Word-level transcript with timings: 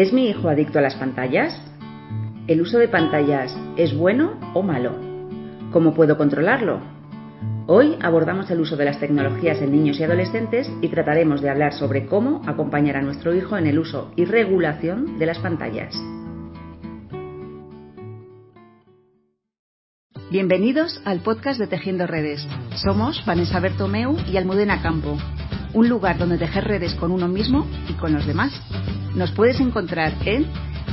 ¿Es 0.00 0.14
mi 0.14 0.30
hijo 0.30 0.48
adicto 0.48 0.78
a 0.78 0.82
las 0.82 0.94
pantallas? 0.94 1.54
¿El 2.46 2.62
uso 2.62 2.78
de 2.78 2.88
pantallas 2.88 3.54
es 3.76 3.94
bueno 3.94 4.32
o 4.54 4.62
malo? 4.62 4.94
¿Cómo 5.72 5.92
puedo 5.92 6.16
controlarlo? 6.16 6.80
Hoy 7.66 7.98
abordamos 8.00 8.50
el 8.50 8.60
uso 8.60 8.78
de 8.78 8.86
las 8.86 8.98
tecnologías 8.98 9.60
en 9.60 9.72
niños 9.72 10.00
y 10.00 10.04
adolescentes 10.04 10.72
y 10.80 10.88
trataremos 10.88 11.42
de 11.42 11.50
hablar 11.50 11.74
sobre 11.74 12.06
cómo 12.06 12.40
acompañar 12.46 12.96
a 12.96 13.02
nuestro 13.02 13.34
hijo 13.34 13.58
en 13.58 13.66
el 13.66 13.78
uso 13.78 14.10
y 14.16 14.24
regulación 14.24 15.18
de 15.18 15.26
las 15.26 15.38
pantallas. 15.38 15.94
Bienvenidos 20.30 21.02
al 21.04 21.20
podcast 21.20 21.60
de 21.60 21.66
Tejiendo 21.66 22.06
Redes. 22.06 22.48
Somos 22.82 23.22
Vanessa 23.26 23.60
Bertomeu 23.60 24.16
y 24.26 24.38
Almudena 24.38 24.80
Campo, 24.80 25.18
un 25.72 25.88
lugar 25.88 26.18
donde 26.18 26.38
tejer 26.38 26.64
redes 26.64 26.94
con 26.94 27.12
uno 27.12 27.28
mismo 27.28 27.66
y 27.88 27.92
con 27.94 28.12
los 28.12 28.26
demás. 28.26 28.52
Nos 29.14 29.30
puedes 29.32 29.60
encontrar 29.60 30.12
en 30.24 30.46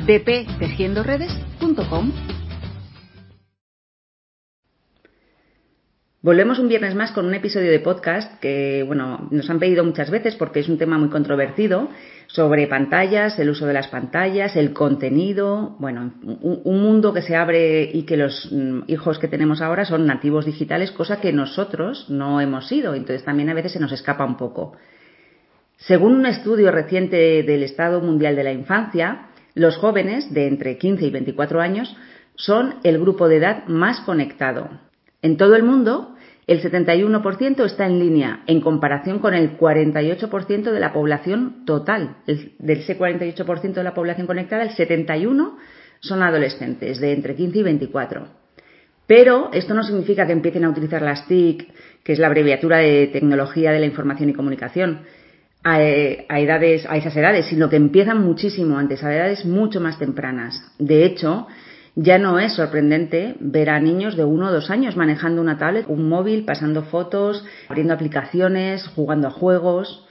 dptejiendoredes.com. 0.05 2.11
Volvemos 6.27 6.59
un 6.59 6.67
viernes 6.67 6.93
más 6.93 7.13
con 7.13 7.25
un 7.25 7.33
episodio 7.35 7.71
de 7.71 7.79
podcast 7.79 8.37
que, 8.41 8.83
bueno, 8.85 9.29
nos 9.31 9.49
han 9.49 9.59
pedido 9.59 9.85
muchas 9.85 10.11
veces 10.11 10.35
porque 10.35 10.59
es 10.59 10.67
un 10.67 10.77
tema 10.77 10.97
muy 10.97 11.07
controvertido 11.07 11.87
sobre 12.27 12.67
pantallas, 12.67 13.39
el 13.39 13.49
uso 13.49 13.65
de 13.65 13.71
las 13.71 13.87
pantallas, 13.87 14.57
el 14.57 14.73
contenido, 14.73 15.77
bueno, 15.79 16.11
un, 16.21 16.81
mundo 16.81 17.13
que 17.13 17.21
se 17.21 17.37
abre 17.37 17.89
y 17.93 18.03
que 18.03 18.17
los 18.17 18.49
mm, 18.51 18.79
hijos 18.87 19.19
que 19.19 19.29
tenemos 19.29 19.61
ahora 19.61 19.85
son 19.85 20.05
nativos 20.05 20.45
digitales, 20.45 20.91
cosa 20.91 21.21
que 21.21 21.31
nosotros 21.31 22.09
no 22.09 22.41
hemos 22.41 22.67
sido, 22.67 22.93
entonces 22.93 23.23
también 23.23 23.49
a 23.49 23.53
veces 23.53 23.71
se 23.71 23.79
nos 23.79 23.93
escapa 23.93 24.25
un 24.25 24.35
poco. 24.35 24.73
Según 25.77 26.13
un 26.13 26.25
estudio 26.25 26.71
reciente 26.71 27.41
del 27.43 27.63
Estado 27.63 28.01
Mundial 28.01 28.35
de 28.35 28.43
la 28.43 28.51
Infancia, 28.51 29.29
los 29.55 29.77
jóvenes 29.77 30.33
de 30.33 30.47
entre 30.47 30.77
15 30.77 31.05
y 31.05 31.09
24 31.09 31.61
años 31.61 31.95
son 32.35 32.75
el 32.83 32.99
grupo 32.99 33.29
de 33.29 33.37
edad 33.37 33.65
más 33.67 34.01
conectado. 34.01 34.69
En 35.21 35.37
todo 35.37 35.55
el 35.55 35.63
mundo, 35.63 36.15
el 36.47 36.61
71% 36.63 37.65
está 37.65 37.85
en 37.85 37.99
línea, 37.99 38.43
en 38.47 38.61
comparación 38.61 39.19
con 39.19 39.33
el 39.33 39.57
48% 39.57 40.71
de 40.71 40.79
la 40.79 40.93
población 40.93 41.65
total. 41.65 42.17
de 42.25 42.73
ese 42.73 42.97
48% 42.97 43.73
de 43.73 43.83
la 43.83 43.93
población 43.93 44.27
conectada, 44.27 44.63
el 44.63 44.69
71% 44.69 45.55
son 45.99 46.23
adolescentes 46.23 46.99
de 46.99 47.11
entre 47.11 47.35
15 47.35 47.57
y 47.57 47.63
24. 47.63 48.27
Pero 49.07 49.49
esto 49.51 49.73
no 49.73 49.83
significa 49.83 50.25
que 50.25 50.33
empiecen 50.33 50.63
a 50.63 50.69
utilizar 50.69 51.01
las 51.01 51.27
TIC, 51.27 51.69
que 52.03 52.13
es 52.13 52.19
la 52.19 52.27
abreviatura 52.27 52.77
de 52.77 53.07
Tecnología 53.07 53.71
de 53.71 53.79
la 53.79 53.85
Información 53.85 54.29
y 54.29 54.33
Comunicación, 54.33 55.01
a, 55.63 55.75
a, 55.75 56.39
edades, 56.39 56.85
a 56.87 56.95
esas 56.95 57.15
edades, 57.17 57.47
sino 57.47 57.69
que 57.69 57.75
empiezan 57.75 58.23
muchísimo 58.23 58.77
antes, 58.77 59.03
a 59.03 59.13
edades 59.13 59.43
mucho 59.43 59.81
más 59.81 59.99
tempranas. 59.99 60.61
De 60.77 61.03
hecho, 61.03 61.47
ya 61.99 62.19
no 62.19 62.37
es 62.37 62.53
sorprendente 62.53 63.35
ver 63.39 63.71
a 63.71 63.79
niños 63.79 64.15
de 64.15 64.23
uno 64.23 64.49
o 64.49 64.51
dos 64.51 64.69
años 64.69 64.95
manejando 64.95 65.41
una 65.41 65.57
tablet, 65.57 65.87
un 65.87 66.07
móvil, 66.07 66.45
pasando 66.45 66.83
fotos, 66.83 67.43
abriendo 67.67 67.95
aplicaciones, 67.95 68.87
jugando 68.89 69.29
a 69.29 69.31
juegos, 69.31 70.07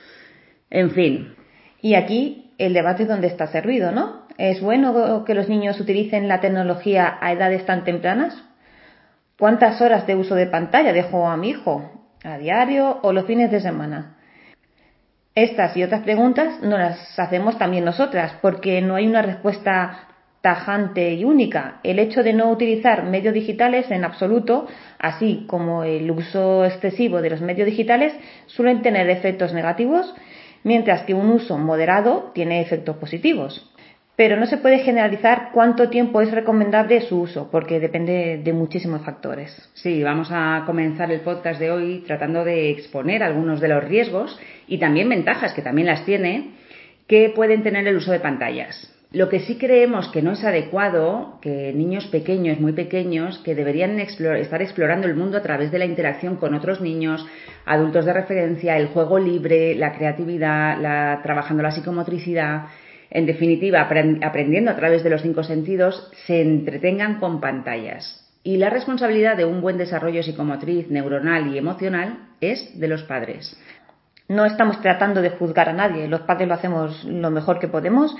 en 0.68 0.90
fin. 0.90 1.36
Y 1.80 1.94
aquí 1.94 2.52
el 2.58 2.74
debate 2.74 3.04
es 3.04 3.08
donde 3.08 3.28
está 3.28 3.46
servido, 3.46 3.92
¿no? 3.92 4.26
¿Es 4.36 4.60
bueno 4.60 5.24
que 5.24 5.34
los 5.34 5.48
niños 5.48 5.78
utilicen 5.78 6.26
la 6.26 6.40
tecnología 6.40 7.18
a 7.20 7.30
edades 7.30 7.64
tan 7.66 7.84
tempranas? 7.84 8.36
¿Cuántas 9.38 9.80
horas 9.80 10.08
de 10.08 10.16
uso 10.16 10.34
de 10.34 10.46
pantalla 10.46 10.92
dejo 10.92 11.28
a 11.28 11.36
mi 11.36 11.50
hijo? 11.50 12.08
¿A 12.24 12.36
diario 12.36 12.98
o 13.02 13.12
los 13.12 13.26
fines 13.26 13.52
de 13.52 13.60
semana? 13.60 14.16
Estas 15.36 15.76
y 15.76 15.84
otras 15.84 16.02
preguntas 16.02 16.60
nos 16.62 16.80
las 16.80 17.16
hacemos 17.16 17.56
también 17.58 17.84
nosotras, 17.84 18.32
porque 18.42 18.82
no 18.82 18.96
hay 18.96 19.06
una 19.06 19.22
respuesta 19.22 20.15
tajante 20.46 21.12
y 21.12 21.24
única. 21.24 21.80
El 21.82 21.98
hecho 21.98 22.22
de 22.22 22.32
no 22.32 22.52
utilizar 22.52 23.02
medios 23.02 23.34
digitales 23.34 23.90
en 23.90 24.04
absoluto, 24.04 24.68
así 24.96 25.44
como 25.48 25.82
el 25.82 26.08
uso 26.08 26.64
excesivo 26.64 27.20
de 27.20 27.30
los 27.30 27.40
medios 27.40 27.66
digitales, 27.66 28.14
suelen 28.46 28.80
tener 28.80 29.10
efectos 29.10 29.52
negativos, 29.52 30.14
mientras 30.62 31.02
que 31.02 31.14
un 31.14 31.30
uso 31.30 31.58
moderado 31.58 32.30
tiene 32.32 32.60
efectos 32.60 32.96
positivos. 32.98 33.72
Pero 34.14 34.36
no 34.36 34.46
se 34.46 34.58
puede 34.58 34.78
generalizar 34.78 35.50
cuánto 35.52 35.90
tiempo 35.90 36.20
es 36.20 36.30
recomendable 36.30 37.00
su 37.00 37.22
uso, 37.22 37.50
porque 37.50 37.80
depende 37.80 38.40
de 38.40 38.52
muchísimos 38.52 39.02
factores. 39.04 39.50
Sí, 39.74 40.00
vamos 40.04 40.28
a 40.30 40.62
comenzar 40.64 41.10
el 41.10 41.22
podcast 41.22 41.58
de 41.58 41.72
hoy 41.72 42.04
tratando 42.06 42.44
de 42.44 42.70
exponer 42.70 43.24
algunos 43.24 43.60
de 43.60 43.66
los 43.66 43.82
riesgos 43.82 44.38
y 44.68 44.78
también 44.78 45.08
ventajas, 45.08 45.54
que 45.54 45.62
también 45.62 45.88
las 45.88 46.04
tiene, 46.04 46.52
que 47.08 47.32
pueden 47.34 47.64
tener 47.64 47.84
el 47.88 47.96
uso 47.96 48.12
de 48.12 48.20
pantallas. 48.20 48.95
Lo 49.16 49.30
que 49.30 49.40
sí 49.40 49.56
creemos 49.56 50.08
que 50.08 50.20
no 50.20 50.32
es 50.32 50.44
adecuado, 50.44 51.38
que 51.40 51.72
niños 51.72 52.06
pequeños, 52.08 52.60
muy 52.60 52.72
pequeños, 52.72 53.38
que 53.38 53.54
deberían 53.54 53.98
estar 53.98 54.60
explorando 54.60 55.06
el 55.06 55.14
mundo 55.14 55.38
a 55.38 55.42
través 55.42 55.72
de 55.72 55.78
la 55.78 55.86
interacción 55.86 56.36
con 56.36 56.52
otros 56.52 56.82
niños, 56.82 57.26
adultos 57.64 58.04
de 58.04 58.12
referencia, 58.12 58.76
el 58.76 58.88
juego 58.88 59.18
libre, 59.18 59.74
la 59.74 59.94
creatividad, 59.94 60.78
la, 60.82 61.20
trabajando 61.22 61.62
la 61.62 61.70
psicomotricidad, 61.70 62.66
en 63.08 63.24
definitiva, 63.24 63.88
aprendiendo 64.20 64.70
a 64.70 64.76
través 64.76 65.02
de 65.02 65.08
los 65.08 65.22
cinco 65.22 65.44
sentidos, 65.44 66.10
se 66.26 66.42
entretengan 66.42 67.18
con 67.18 67.40
pantallas. 67.40 68.22
Y 68.42 68.58
la 68.58 68.68
responsabilidad 68.68 69.38
de 69.38 69.46
un 69.46 69.62
buen 69.62 69.78
desarrollo 69.78 70.22
psicomotriz, 70.22 70.90
neuronal 70.90 71.54
y 71.54 71.56
emocional 71.56 72.18
es 72.42 72.78
de 72.78 72.88
los 72.88 73.02
padres. 73.04 73.58
No 74.28 74.44
estamos 74.44 74.82
tratando 74.82 75.22
de 75.22 75.30
juzgar 75.30 75.70
a 75.70 75.72
nadie, 75.72 76.06
los 76.06 76.20
padres 76.22 76.48
lo 76.48 76.54
hacemos 76.54 77.02
lo 77.04 77.30
mejor 77.30 77.60
que 77.60 77.68
podemos 77.68 78.14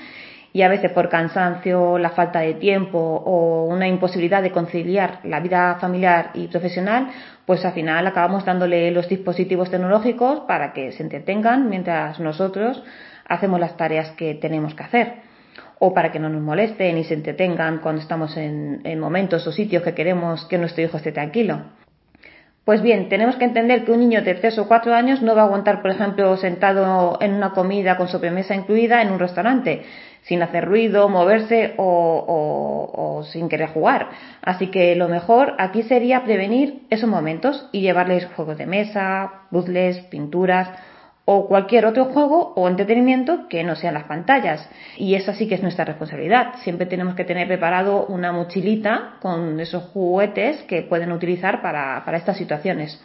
y 0.57 0.63
a 0.63 0.69
veces 0.69 0.89
por 0.89 1.07
cansancio, 1.07 1.99
la 1.99 2.09
falta 2.09 2.39
de 2.39 2.55
tiempo 2.55 2.97
o 2.97 3.65
una 3.65 3.87
imposibilidad 3.87 4.41
de 4.41 4.49
conciliar 4.49 5.19
la 5.23 5.39
vida 5.39 5.77
familiar 5.79 6.31
y 6.33 6.47
profesional, 6.47 7.09
pues 7.45 7.63
al 7.63 7.73
final 7.73 8.07
acabamos 8.07 8.43
dándole 8.43 8.89
los 8.89 9.07
dispositivos 9.07 9.69
tecnológicos 9.69 10.39
para 10.47 10.73
que 10.73 10.93
se 10.93 11.03
entretengan 11.03 11.69
mientras 11.69 12.19
nosotros 12.19 12.83
hacemos 13.27 13.59
las 13.59 13.77
tareas 13.77 14.09
que 14.13 14.33
tenemos 14.33 14.73
que 14.73 14.81
hacer 14.81 15.13
o 15.77 15.93
para 15.93 16.11
que 16.11 16.17
no 16.17 16.27
nos 16.27 16.41
molesten 16.41 16.97
y 16.97 17.03
se 17.03 17.13
entretengan 17.13 17.77
cuando 17.77 18.01
estamos 18.01 18.35
en, 18.35 18.81
en 18.83 18.99
momentos 18.99 19.45
o 19.45 19.51
sitios 19.51 19.83
que 19.83 19.93
queremos 19.93 20.45
que 20.45 20.57
nuestro 20.57 20.83
hijo 20.83 20.97
esté 20.97 21.11
tranquilo. 21.11 21.65
Pues 22.67 22.81
bien, 22.81 23.07
tenemos 23.07 23.37
que 23.37 23.45
entender 23.45 23.85
que 23.85 23.93
un 23.93 23.99
niño 24.01 24.21
de 24.23 24.35
3 24.35 24.59
o 24.59 24.67
4 24.67 24.93
años 24.93 25.21
no 25.21 25.33
va 25.35 25.43
a 25.43 25.45
aguantar, 25.45 25.81
por 25.81 25.89
ejemplo, 25.89 26.35
sentado 26.35 27.17
en 27.21 27.33
una 27.33 27.51
comida 27.51 27.95
con 27.95 28.09
sobremesa 28.09 28.55
incluida 28.55 29.01
en 29.01 29.09
un 29.09 29.19
restaurante, 29.19 29.83
sin 30.27 30.43
hacer 30.43 30.65
ruido, 30.65 31.07
moverse 31.07 31.73
o, 31.77 33.23
sin 33.31 33.47
querer 33.47 33.69
jugar. 33.69 34.09
Así 34.41 34.67
que 34.67 34.95
lo 34.95 35.07
mejor 35.07 35.55
aquí 35.57 35.83
sería 35.83 36.23
prevenir 36.23 36.83
esos 36.89 37.09
momentos 37.09 37.67
y 37.71 37.81
llevarles 37.81 38.27
juegos 38.35 38.57
de 38.57 38.65
mesa, 38.65 39.43
puzzles, 39.51 39.99
pinturas 40.07 40.69
o 41.23 41.47
cualquier 41.47 41.85
otro 41.85 42.05
juego 42.05 42.53
o 42.55 42.67
entretenimiento 42.67 43.47
que 43.47 43.63
no 43.63 43.75
sean 43.75 43.93
las 43.93 44.03
pantallas. 44.03 44.69
Y 44.97 45.15
esa 45.15 45.33
sí 45.33 45.47
que 45.47 45.55
es 45.55 45.63
nuestra 45.63 45.85
responsabilidad. 45.85 46.55
Siempre 46.63 46.85
tenemos 46.85 47.15
que 47.15 47.23
tener 47.23 47.47
preparado 47.47 48.05
una 48.07 48.31
mochilita 48.33 49.15
con 49.21 49.59
esos 49.59 49.83
juguetes 49.91 50.61
que 50.63 50.81
pueden 50.81 51.11
utilizar 51.11 51.61
para, 51.61 52.03
para 52.05 52.17
estas 52.17 52.37
situaciones. 52.37 53.01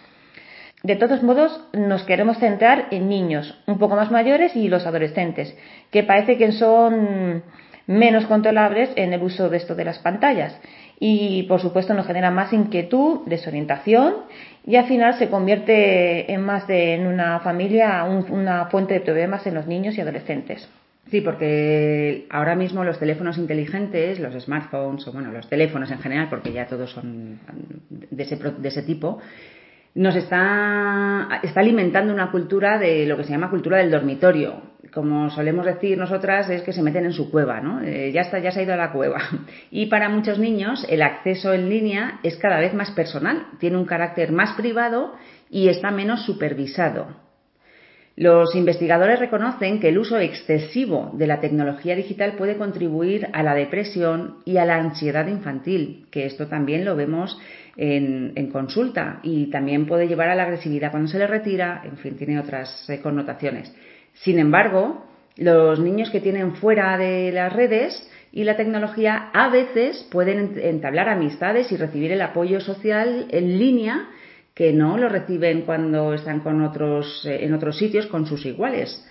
De 0.82 0.96
todos 0.96 1.22
modos, 1.22 1.60
nos 1.72 2.02
queremos 2.02 2.38
centrar 2.38 2.88
en 2.90 3.08
niños 3.08 3.56
un 3.66 3.78
poco 3.78 3.94
más 3.94 4.10
mayores 4.10 4.56
y 4.56 4.68
los 4.68 4.86
adolescentes, 4.86 5.56
que 5.90 6.02
parece 6.02 6.36
que 6.36 6.50
son 6.52 7.42
menos 7.86 8.26
controlables 8.26 8.90
en 8.96 9.12
el 9.12 9.22
uso 9.22 9.48
de 9.48 9.58
esto 9.58 9.74
de 9.74 9.84
las 9.84 9.98
pantallas 10.00 10.58
y 10.98 11.44
por 11.44 11.60
supuesto 11.60 11.94
nos 11.94 12.06
genera 12.06 12.30
más 12.30 12.52
inquietud, 12.52 13.20
desorientación 13.26 14.14
y 14.64 14.76
al 14.76 14.86
final 14.86 15.14
se 15.14 15.28
convierte 15.28 16.32
en 16.32 16.42
más 16.42 16.66
de 16.66 16.94
en 16.94 17.06
una 17.06 17.40
familia 17.40 18.04
una 18.04 18.66
fuente 18.66 18.94
de 18.94 19.00
problemas 19.00 19.46
en 19.46 19.54
los 19.54 19.66
niños 19.66 19.96
y 19.98 20.00
adolescentes. 20.00 20.68
Sí, 21.10 21.20
porque 21.20 22.26
ahora 22.30 22.54
mismo 22.54 22.84
los 22.84 22.98
teléfonos 22.98 23.36
inteligentes, 23.36 24.20
los 24.20 24.40
smartphones 24.44 25.06
o 25.08 25.12
bueno, 25.12 25.32
los 25.32 25.48
teléfonos 25.48 25.90
en 25.90 25.98
general, 25.98 26.28
porque 26.30 26.52
ya 26.52 26.66
todos 26.66 26.90
son 26.90 27.40
de 27.90 28.22
ese, 28.22 28.36
de 28.36 28.68
ese 28.68 28.82
tipo, 28.82 29.18
nos 29.94 30.16
está, 30.16 31.40
está 31.42 31.60
alimentando 31.60 32.12
una 32.12 32.30
cultura 32.30 32.78
de 32.78 33.04
lo 33.06 33.16
que 33.16 33.24
se 33.24 33.30
llama 33.30 33.50
cultura 33.50 33.78
del 33.78 33.90
dormitorio. 33.90 34.72
Como 34.92 35.30
solemos 35.30 35.64
decir 35.64 35.96
nosotras, 35.96 36.48
es 36.50 36.62
que 36.62 36.72
se 36.72 36.82
meten 36.82 37.04
en 37.04 37.12
su 37.12 37.30
cueva, 37.30 37.60
¿no? 37.60 37.82
Eh, 37.82 38.10
ya 38.12 38.22
está, 38.22 38.38
ya 38.38 38.52
se 38.52 38.60
ha 38.60 38.62
ido 38.62 38.74
a 38.74 38.78
la 38.78 38.92
cueva. 38.92 39.20
Y 39.70 39.86
para 39.86 40.08
muchos 40.08 40.38
niños, 40.38 40.84
el 40.88 41.02
acceso 41.02 41.52
en 41.52 41.68
línea 41.68 42.20
es 42.22 42.36
cada 42.36 42.58
vez 42.58 42.74
más 42.74 42.90
personal, 42.90 43.46
tiene 43.58 43.76
un 43.76 43.84
carácter 43.84 44.32
más 44.32 44.54
privado 44.54 45.14
y 45.50 45.68
está 45.68 45.90
menos 45.90 46.24
supervisado. 46.24 47.22
Los 48.16 48.54
investigadores 48.54 49.18
reconocen 49.18 49.80
que 49.80 49.88
el 49.88 49.96
uso 49.96 50.18
excesivo 50.18 51.12
de 51.14 51.26
la 51.26 51.40
tecnología 51.40 51.96
digital 51.96 52.34
puede 52.36 52.58
contribuir 52.58 53.28
a 53.32 53.42
la 53.42 53.54
depresión 53.54 54.36
y 54.44 54.58
a 54.58 54.66
la 54.66 54.76
ansiedad 54.76 55.26
infantil, 55.28 56.06
que 56.10 56.26
esto 56.26 56.46
también 56.46 56.84
lo 56.84 56.94
vemos 56.94 57.38
en, 57.76 58.50
consulta 58.52 59.20
y 59.22 59.50
también 59.50 59.86
puede 59.86 60.06
llevar 60.06 60.28
a 60.28 60.34
la 60.34 60.44
agresividad 60.44 60.90
cuando 60.90 61.08
se 61.08 61.18
le 61.18 61.26
retira, 61.26 61.82
en 61.84 61.96
fin, 61.96 62.16
tiene 62.16 62.38
otras 62.38 62.88
eh, 62.90 63.00
connotaciones. 63.00 63.72
Sin 64.14 64.38
embargo, 64.38 65.06
Los 65.36 65.80
niños 65.80 66.10
que 66.10 66.20
tienen 66.20 66.56
fuera 66.56 66.98
de 66.98 67.32
las 67.32 67.50
redes 67.52 68.06
y 68.32 68.44
la 68.44 68.56
tecnología 68.56 69.30
a 69.32 69.48
veces 69.48 70.06
pueden 70.10 70.58
entablar 70.60 71.08
amistades 71.08 71.72
y 71.72 71.76
recibir 71.76 72.12
el 72.12 72.20
apoyo 72.20 72.60
social 72.60 73.28
en 73.30 73.58
línea 73.58 74.10
que 74.54 74.72
no 74.72 74.98
lo 74.98 75.08
reciben 75.08 75.62
cuando 75.62 76.12
están 76.12 76.40
con 76.40 76.60
otros, 76.62 77.24
eh, 77.24 77.44
en 77.44 77.54
otros 77.54 77.78
sitios 77.78 78.06
con 78.06 78.26
sus 78.26 78.44
iguales. 78.44 79.02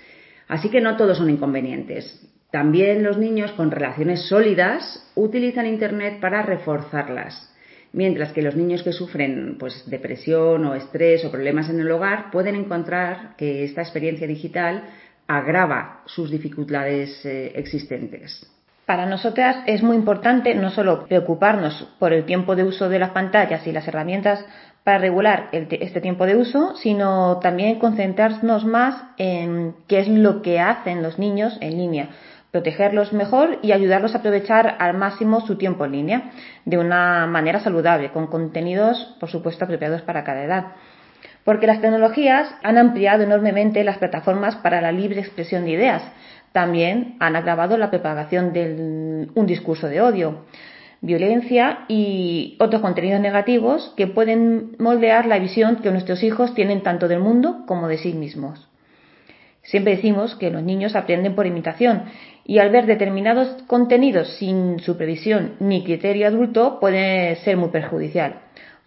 Así 0.48 0.70
que 0.70 0.82
no 0.82 0.96
todos 0.96 1.18
son 1.18 1.30
inconvenientes. 1.30 2.28
También 2.52 3.04
los 3.04 3.18
niños 3.18 3.52
con 3.54 3.72
relaciones 3.72 4.28
sólidas 4.28 5.12
utilizan 5.16 5.66
Internet 5.66 6.20
para 6.20 6.44
reforzarlas, 6.44 7.51
mientras 7.94 8.32
que 8.32 8.42
los 8.42 8.56
niños 8.56 8.84
que 8.84 8.94
sufren 8.94 9.58
pues, 9.60 9.90
depresión 9.90 10.66
o 10.66 10.76
estrés 10.76 11.26
o 11.26 11.32
problemas 11.32 11.70
en 11.70 11.80
el 11.80 11.92
hogar 11.92 12.32
pueden 12.32 12.56
encontrar 12.56 13.36
que 13.38 13.64
esta 13.64 13.82
experiencia 13.82 14.28
digital 14.28 14.84
agrava 15.28 16.02
sus 16.06 16.30
dificultades 16.30 17.26
eh, 17.26 17.54
existentes. 17.56 18.48
Para 18.86 19.06
nosotras 19.06 19.58
es 19.68 19.84
muy 19.84 19.96
importante 19.96 20.54
no 20.56 20.70
solo 20.70 21.06
preocuparnos 21.06 21.88
por 22.00 22.12
el 22.12 22.26
tiempo 22.26 22.56
de 22.56 22.64
uso 22.64 22.90
de 22.90 23.00
las 23.00 23.12
pantallas 23.12 23.66
y 23.66 23.72
las 23.72 23.88
herramientas 23.88 24.44
para 24.84 24.98
regular 24.98 25.50
este 25.52 26.02
tiempo 26.02 26.26
de 26.26 26.36
uso, 26.36 26.76
sino 26.76 27.38
también 27.38 27.78
concentrarnos 27.78 28.66
más 28.66 28.96
en 29.18 29.76
qué 29.88 30.00
es 30.00 30.08
lo 30.08 30.42
que 30.42 30.60
hacen 30.60 31.04
los 31.04 31.20
niños 31.20 31.58
en 31.62 31.78
línea, 31.78 32.10
protegerlos 32.52 33.14
mejor 33.14 33.60
y 33.62 33.72
ayudarlos 33.72 34.14
a 34.14 34.20
aprovechar 34.20 34.76
al 34.80 34.98
máximo 34.98 35.42
su 35.42 35.58
tiempo 35.58 35.86
en 35.86 35.92
línea 35.92 36.32
de 36.66 36.78
una 36.78 37.26
manera 37.28 37.60
saludable, 37.62 38.12
con 38.12 38.28
contenidos, 38.28 39.16
por 39.20 39.30
supuesto, 39.30 39.66
apropiados 39.66 40.02
para 40.02 40.24
cada 40.24 40.44
edad. 40.44 40.66
Porque 41.44 41.68
las 41.68 41.82
tecnologías 41.82 42.54
han 42.62 42.78
ampliado 42.78 43.24
enormemente 43.24 43.84
las 43.84 43.98
plataformas 43.98 44.58
para 44.58 44.82
la 44.82 44.92
libre 44.92 45.22
expresión 45.22 45.66
de 45.66 45.72
ideas. 45.72 46.04
También 46.52 47.16
han 47.20 47.36
agravado 47.36 47.78
la 47.78 47.90
propagación 47.90 48.54
de 48.54 49.28
un 49.34 49.46
discurso 49.48 49.88
de 49.88 50.02
odio 50.02 50.46
violencia 51.02 51.80
y 51.88 52.56
otros 52.60 52.82
contenidos 52.82 53.20
negativos 53.20 53.92
que 53.98 54.08
pueden 54.08 54.76
moldear 54.78 55.26
la 55.26 55.40
visión 55.40 55.78
que 55.78 55.92
nuestros 55.92 56.24
hijos 56.24 56.54
tienen 56.54 56.84
tanto 56.84 57.08
del 57.08 57.20
mundo 57.20 57.64
como 57.66 57.88
de 57.88 57.98
sí 57.98 58.14
mismos. 58.14 58.70
Siempre 59.64 59.96
decimos 59.96 60.36
que 60.36 60.52
los 60.52 60.64
niños 60.64 60.96
aprenden 60.96 61.36
por 61.36 61.46
imitación 61.46 62.04
y 62.46 62.60
al 62.60 62.72
ver 62.72 62.86
determinados 62.86 63.64
contenidos 63.68 64.36
sin 64.38 64.80
supervisión 64.80 65.54
ni 65.60 65.84
criterio 65.84 66.28
adulto 66.28 66.80
puede 66.80 67.36
ser 67.38 67.58
muy 67.58 67.70
perjudicial. 67.70 68.42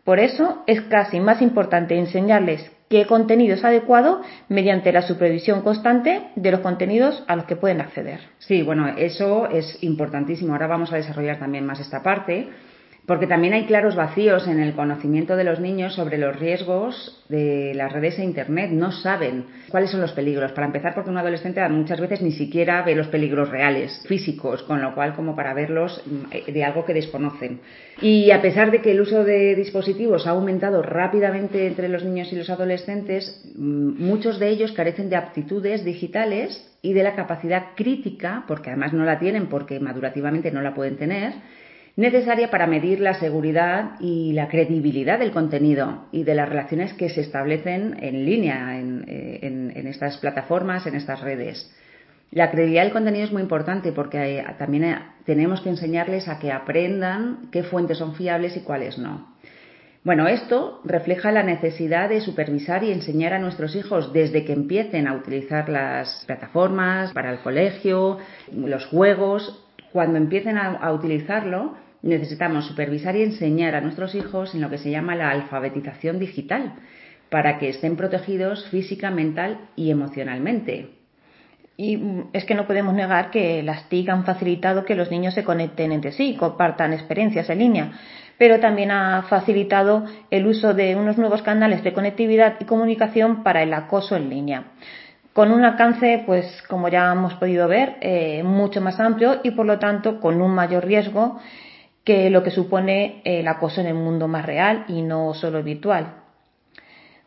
Por 0.05 0.19
eso 0.19 0.63
es 0.67 0.83
casi 0.83 1.21
más 1.21 1.41
importante 1.41 1.99
enseñarles 1.99 2.71
qué 2.91 3.07
contenido 3.07 3.55
es 3.55 3.65
adecuado 3.65 4.21
mediante 4.49 4.93
la 4.93 5.03
supervisión 5.03 5.63
constante 5.63 6.29
de 6.37 6.51
los 6.51 6.61
contenidos 6.61 7.25
a 7.27 7.37
los 7.37 7.47
que 7.47 7.57
pueden 7.57 7.81
acceder. 7.81 8.21
Sí, 8.39 8.63
bueno, 8.63 8.87
eso 8.99 9.49
es 9.49 9.83
importantísimo. 9.83 10.53
Ahora 10.53 10.67
vamos 10.67 10.93
a 10.93 10.97
desarrollar 10.97 11.39
también 11.39 11.65
más 11.65 11.81
esta 11.81 12.03
parte 12.03 12.51
porque 13.07 13.27
también 13.27 13.53
hay 13.53 13.67
claros 13.67 13.97
vacíos 13.97 14.49
en 14.49 14.61
el 14.61 14.73
conocimiento 14.73 15.37
de 15.37 15.45
los 15.45 15.61
niños 15.61 15.95
sobre 15.95 16.17
los 16.17 16.39
riesgos 16.39 17.23
de 17.29 17.73
las 17.75 17.93
redes 17.93 18.19
e 18.19 18.25
Internet. 18.25 18.71
No 18.71 18.93
saben 18.93 19.45
cuáles 19.69 19.91
son 19.91 20.01
los 20.01 20.13
peligros. 20.13 20.53
Para 20.53 20.67
empezar, 20.67 20.95
porque 20.95 21.11
un 21.11 21.19
adolescente 21.19 21.67
muchas 21.69 22.01
veces 22.01 22.23
ni 22.23 22.33
siquiera 22.33 22.83
ve 22.83 22.95
los 22.95 23.09
peligros 23.09 23.51
reales, 23.51 24.03
físicos, 24.09 24.63
con 24.63 24.81
lo 24.81 24.95
cual 24.95 25.15
como 25.15 25.37
para 25.37 25.53
verlos 25.53 26.03
mm, 26.07 26.51
de 26.51 26.65
algo 26.65 26.87
que 26.87 26.95
desconocen. 26.95 27.61
Y 28.01 28.31
a 28.31 28.41
pesar 28.41 28.71
de 28.71 28.81
que 28.81 28.93
el 28.93 29.01
uso 29.03 29.23
de 29.23 29.55
dispositivos 29.55 30.27
ha 30.27 30.31
aumentado 30.31 30.81
rápidamente 30.81 31.67
entre 31.67 31.89
los 31.89 32.05
niños 32.05 32.33
y 32.33 32.37
los 32.37 32.49
adolescentes, 32.49 33.45
mm, 33.55 34.03
muchos 34.03 34.39
de 34.39 34.49
ellos 34.49 34.73
carecen 34.73 35.11
de 35.11 35.17
aptitudes 35.17 35.85
digitales 35.85 36.71
y 36.81 36.95
de 36.95 37.03
la 37.03 37.15
capacidad 37.15 37.75
crítica, 37.77 38.45
porque 38.49 38.71
además 38.71 38.95
no 38.95 39.05
la 39.05 39.19
tienen 39.19 39.49
porque 39.49 39.79
madurativamente 39.79 40.51
no 40.51 40.63
la 40.63 40.75
pueden 40.75 40.97
tener, 40.97 41.35
necesaria 41.97 42.51
para 42.51 42.67
medir 42.67 43.01
la 43.01 43.15
seguridad 43.15 43.93
y 44.01 44.33
la 44.33 44.49
credibilidad 44.49 45.19
del 45.19 45.31
contenido 45.31 46.07
y 46.11 46.25
de 46.25 46.35
las 46.35 46.49
relaciones 46.49 46.93
que 46.95 47.09
se 47.09 47.21
establecen 47.21 47.97
en 48.01 48.25
línea 48.25 48.79
en, 48.79 49.05
eh, 49.07 49.73
estas 49.87 50.19
plataformas, 50.19 50.87
en 50.87 50.97
estas 50.97 51.21
redes. 51.21 51.73
La 52.33 52.51
credibilidad 52.51 52.83
del 52.83 52.93
contenido 52.93 53.25
es 53.25 53.33
muy 53.33 53.43
importante 53.43 53.93
porque 53.93 54.39
eh, 54.39 54.45
también 54.59 54.85
eh, 54.85 54.99
tenemos 55.25 55.61
que 55.61 55.69
enseñarles 55.69 56.27
a 56.29 56.41
que 56.41 56.51
aprendan 56.51 57.49
qué 57.53 57.63
fuentes 57.63 57.99
son 57.99 58.15
fiables 58.17 58.57
y 58.57 58.61
cuáles 58.61 58.99
no. 58.99 59.33
Bueno, 60.03 60.27
esto 60.27 60.81
refleja 60.85 61.33
la 61.33 61.45
necesidad 61.45 62.11
de 62.11 62.21
supervisar 62.21 62.83
y 62.85 62.93
enseñar 62.93 63.33
a 63.33 63.39
nuestros 63.39 63.75
hijos 63.75 64.13
desde 64.13 64.45
que 64.45 64.53
empiecen 64.53 65.07
a 65.07 65.15
utilizar 65.15 65.69
las 65.71 66.25
plataformas 66.27 67.13
para 67.13 67.31
el 67.33 67.39
colegio, 67.39 68.19
los 68.53 68.85
juegos, 68.87 69.65
cuando 69.93 70.19
empiecen 70.19 70.59
a 70.59 70.93
utilizarlo, 70.93 71.75
necesitamos 72.05 72.67
supervisar 72.67 73.17
y 73.17 73.23
enseñar 73.23 73.75
a 73.75 73.81
nuestros 73.81 74.15
hijos 74.15 74.55
en 74.55 74.61
lo 74.61 74.71
que 74.71 74.79
se 74.79 74.91
llama 74.91 75.17
la 75.17 75.31
alfabetización 75.31 76.19
digital, 76.19 76.75
para 77.31 77.59
que 77.59 77.71
estén 77.71 77.97
protegidos 77.97 78.69
física, 78.69 79.11
mental 79.11 79.59
y 79.75 79.91
emocionalmente. 79.91 80.91
Y 81.77 81.97
mm, 81.97 82.29
es 82.33 82.45
que 82.45 82.55
no 82.55 82.67
podemos 82.67 82.95
negar 82.95 83.31
que 83.31 83.63
las 83.63 83.89
TIC 83.89 84.09
han 84.11 84.25
facilitado 84.25 84.85
que 84.85 84.95
los 84.95 85.11
niños 85.11 85.35
se 85.35 85.45
conecten 85.45 85.93
entre 85.93 86.13
sí, 86.13 86.37
compartan 86.39 86.93
experiencias 86.93 87.49
en 87.51 87.59
línea, 87.59 87.93
pero 88.39 88.61
también 88.61 88.91
ha 88.91 89.23
facilitado 89.23 90.05
el 90.31 90.47
uso 90.47 90.75
de 90.75 90.95
unos 90.97 91.17
nuevos 91.17 91.43
canales 91.43 91.83
de 91.83 91.93
conectividad 91.93 92.57
y 92.61 92.65
comunicación 92.65 93.43
para 93.43 93.63
el 93.63 93.73
acoso 93.73 94.17
en 94.17 94.29
línea 94.29 94.65
con 95.35 95.51
un 95.51 95.65
alcance, 95.65 96.23
pues 96.25 96.63
como 96.69 96.89
ya 96.89 97.11
hemos 97.11 97.35
podido 97.35 97.67
ver, 97.67 97.97
eh, 98.01 98.45
mucho 98.45 98.81
más 98.81 99.01
amplio 99.01 99.41
y 99.43 99.51
por 99.51 99.67
lo 99.67 99.81
tanto 99.81 100.21
con 100.21 100.41
un 100.41 100.55
mayor 100.55 100.87
riesgo 100.87 101.41
que 102.05 102.31
lo 102.31 102.43
que 102.43 102.51
supone 102.51 103.23
el 103.25 103.49
acoso 103.49 103.81
en 103.81 103.87
el 103.87 103.95
mundo 103.95 104.29
más 104.29 104.45
real 104.45 104.85
y 104.89 105.03
no 105.03 105.35
solo 105.35 105.63
virtual. 105.63 106.15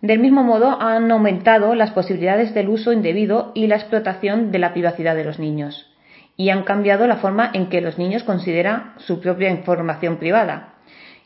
Del 0.01 0.19
mismo 0.19 0.43
modo, 0.43 0.79
han 0.79 1.09
aumentado 1.11 1.73
las 1.73 1.91
posibilidades 1.91 2.53
del 2.53 2.69
uso 2.69 2.93
indebido 2.93 3.51
y 3.55 3.65
la 3.65 3.75
explotación 3.75 4.51
de 4.51 4.59
la 4.59 4.71
privacidad 4.71 5.15
de 5.15 5.23
los 5.23 5.39
niños, 5.39 5.91
y 6.35 6.49
han 6.49 6.63
cambiado 6.63 7.07
la 7.07 7.17
forma 7.17 7.49
en 7.53 7.69
que 7.69 7.81
los 7.81 7.97
niños 7.97 8.23
consideran 8.23 8.93
su 8.97 9.19
propia 9.19 9.49
información 9.49 10.17
privada. 10.17 10.75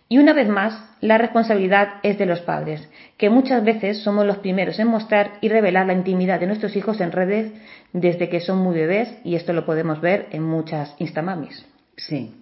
Y 0.07 0.19
una 0.19 0.31
vez 0.31 0.47
más, 0.47 0.89
la 1.01 1.17
responsabilidad 1.17 1.95
es 2.03 2.17
de 2.17 2.25
los 2.25 2.39
padres, 2.41 2.89
que 3.17 3.29
muchas 3.29 3.63
veces 3.63 4.03
somos 4.03 4.25
los 4.25 4.37
primeros 4.37 4.79
en 4.79 4.87
mostrar 4.87 5.31
y 5.41 5.49
revelar 5.49 5.87
la 5.87 5.93
intimidad 5.93 6.39
de 6.39 6.47
nuestros 6.47 6.75
hijos 6.77 7.01
en 7.01 7.11
redes 7.11 7.51
desde 7.91 8.29
que 8.29 8.39
son 8.39 8.59
muy 8.59 8.75
bebés, 8.75 9.17
y 9.25 9.35
esto 9.35 9.51
lo 9.51 9.65
podemos 9.65 9.99
ver 9.99 10.27
en 10.31 10.43
muchas 10.43 10.95
Instamamis. 10.97 11.65
Sí, 11.97 12.40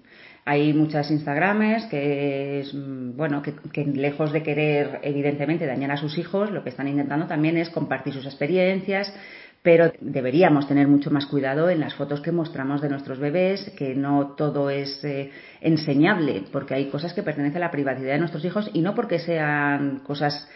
hay 0.49 0.73
muchas 0.73 1.11
Instagrames 1.11 1.85
que, 1.85 2.61
es, 2.61 2.73
mm, 2.73 3.15
bueno, 3.15 3.43
que, 3.43 3.85
lejos 3.85 4.31
de 4.31 4.41
querer 4.41 4.99
evidentemente 5.03 5.67
dañar 5.67 5.91
a 5.91 5.97
sus 5.97 6.17
hijos, 6.17 6.49
lo 6.49 6.63
que 6.63 6.69
están 6.69 6.87
intentando 6.87 7.27
también 7.27 7.55
es 7.55 7.69
compartir 7.69 8.13
sus 8.13 8.25
experiencias, 8.25 9.13
pero 9.61 9.91
deberíamos 9.99 10.67
tener 10.67 10.87
mucho 10.87 11.11
más 11.11 11.25
cuidado 11.25 11.69
en 11.69 11.81
las 11.81 11.93
fotos 11.93 12.21
que 12.21 12.31
mostramos 12.31 12.81
de 12.81 12.89
nuestros 12.89 13.19
bebés, 13.19 13.69
que 13.77 13.93
no 13.93 14.35
todo 14.37 14.69
es 14.69 15.03
eh, 15.03 15.31
enseñable, 15.59 16.43
porque 16.51 16.75
hay 16.75 16.85
cosas 16.85 17.13
que 17.13 17.23
pertenecen 17.23 17.57
a 17.57 17.65
la 17.65 17.71
privacidad 17.71 18.13
de 18.13 18.19
nuestros 18.19 18.45
hijos 18.45 18.69
y 18.73 18.81
no 18.81 18.95
porque 18.95 19.19
sean 19.19 19.99
cosas, 19.99 20.47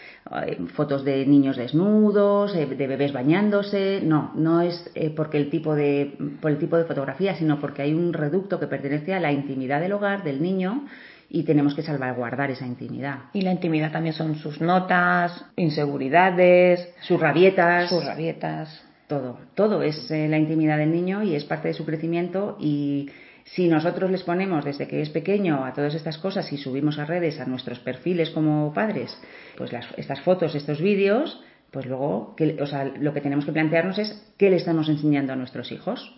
eh, 0.48 0.58
fotos 0.74 1.04
de 1.04 1.26
niños 1.26 1.58
desnudos, 1.58 2.56
eh, 2.56 2.66
de 2.66 2.88
bebés 2.88 3.12
bañándose, 3.12 4.00
no, 4.02 4.32
no 4.36 4.62
es 4.62 4.90
porque 5.18 5.38
el 5.38 5.50
tipo 5.50 5.76
de, 5.76 6.16
por 6.42 6.52
el 6.52 6.58
tipo 6.58 6.78
de 6.78 6.86
fotografía, 6.86 7.36
sino 7.36 7.60
porque 7.60 7.82
hay 7.82 7.94
un 7.94 8.14
reducto 8.14 8.58
que 8.58 8.68
pertenece 8.68 9.14
a 9.14 9.20
la 9.20 9.34
intimidad 9.34 9.82
del 9.82 9.92
hogar 9.92 10.24
del 10.24 10.42
niño 10.42 10.86
y 11.30 11.44
tenemos 11.44 11.76
que 11.76 11.84
salvaguardar 11.84 12.52
esa 12.52 12.66
intimidad. 12.66 13.24
Y 13.34 13.42
la 13.42 13.52
intimidad 13.52 13.92
también 13.92 14.16
son 14.16 14.36
sus 14.36 14.62
notas, 14.62 15.46
inseguridades, 15.58 16.88
sus 17.02 17.20
rabietas. 17.20 17.90
Sus 17.90 18.06
rabietas 18.06 18.93
todo. 19.14 19.38
Todo 19.54 19.84
es 19.84 20.10
eh, 20.10 20.28
la 20.28 20.40
intimidad 20.40 20.80
del 20.80 20.92
niño 20.92 21.22
y 21.22 21.36
es 21.36 21.44
parte 21.46 21.68
de 21.68 21.76
su 21.76 21.86
crecimiento 21.86 22.58
y 22.60 23.12
si 23.44 23.68
nosotros 23.68 24.10
les 24.10 24.24
ponemos 24.24 24.66
desde 24.66 24.88
que 24.88 25.02
es 25.02 25.10
pequeño 25.10 25.66
a 25.66 25.74
todas 25.74 25.94
estas 25.94 26.18
cosas 26.18 26.52
y 26.52 26.58
subimos 26.58 26.98
a 26.98 27.06
redes, 27.06 27.40
a 27.40 27.46
nuestros 27.46 27.78
perfiles 27.80 28.32
como 28.32 28.74
padres, 28.74 29.16
pues 29.56 29.72
estas 29.98 30.22
fotos, 30.22 30.56
estos 30.56 30.82
vídeos, 30.82 31.40
pues 31.70 31.86
luego 31.86 32.36
o 32.60 32.66
sea, 32.66 32.86
lo 32.86 33.14
que 33.14 33.22
tenemos 33.22 33.46
que 33.46 33.52
plantearnos 33.52 34.00
es 34.00 34.34
qué 34.38 34.50
le 34.50 34.56
estamos 34.56 34.90
enseñando 34.90 35.34
a 35.34 35.36
nuestros 35.36 35.72
hijos. 35.72 36.16